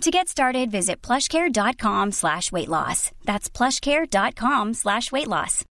To 0.00 0.10
get 0.10 0.28
started, 0.28 0.70
visit 0.70 1.00
plushcare.com 1.02 2.12
slash 2.12 2.52
weight 2.52 2.68
loss. 2.68 3.10
That's 3.24 3.48
plushcare.com 3.48 4.74
slash 4.74 5.10
weight 5.12 5.28
loss. 5.28 5.64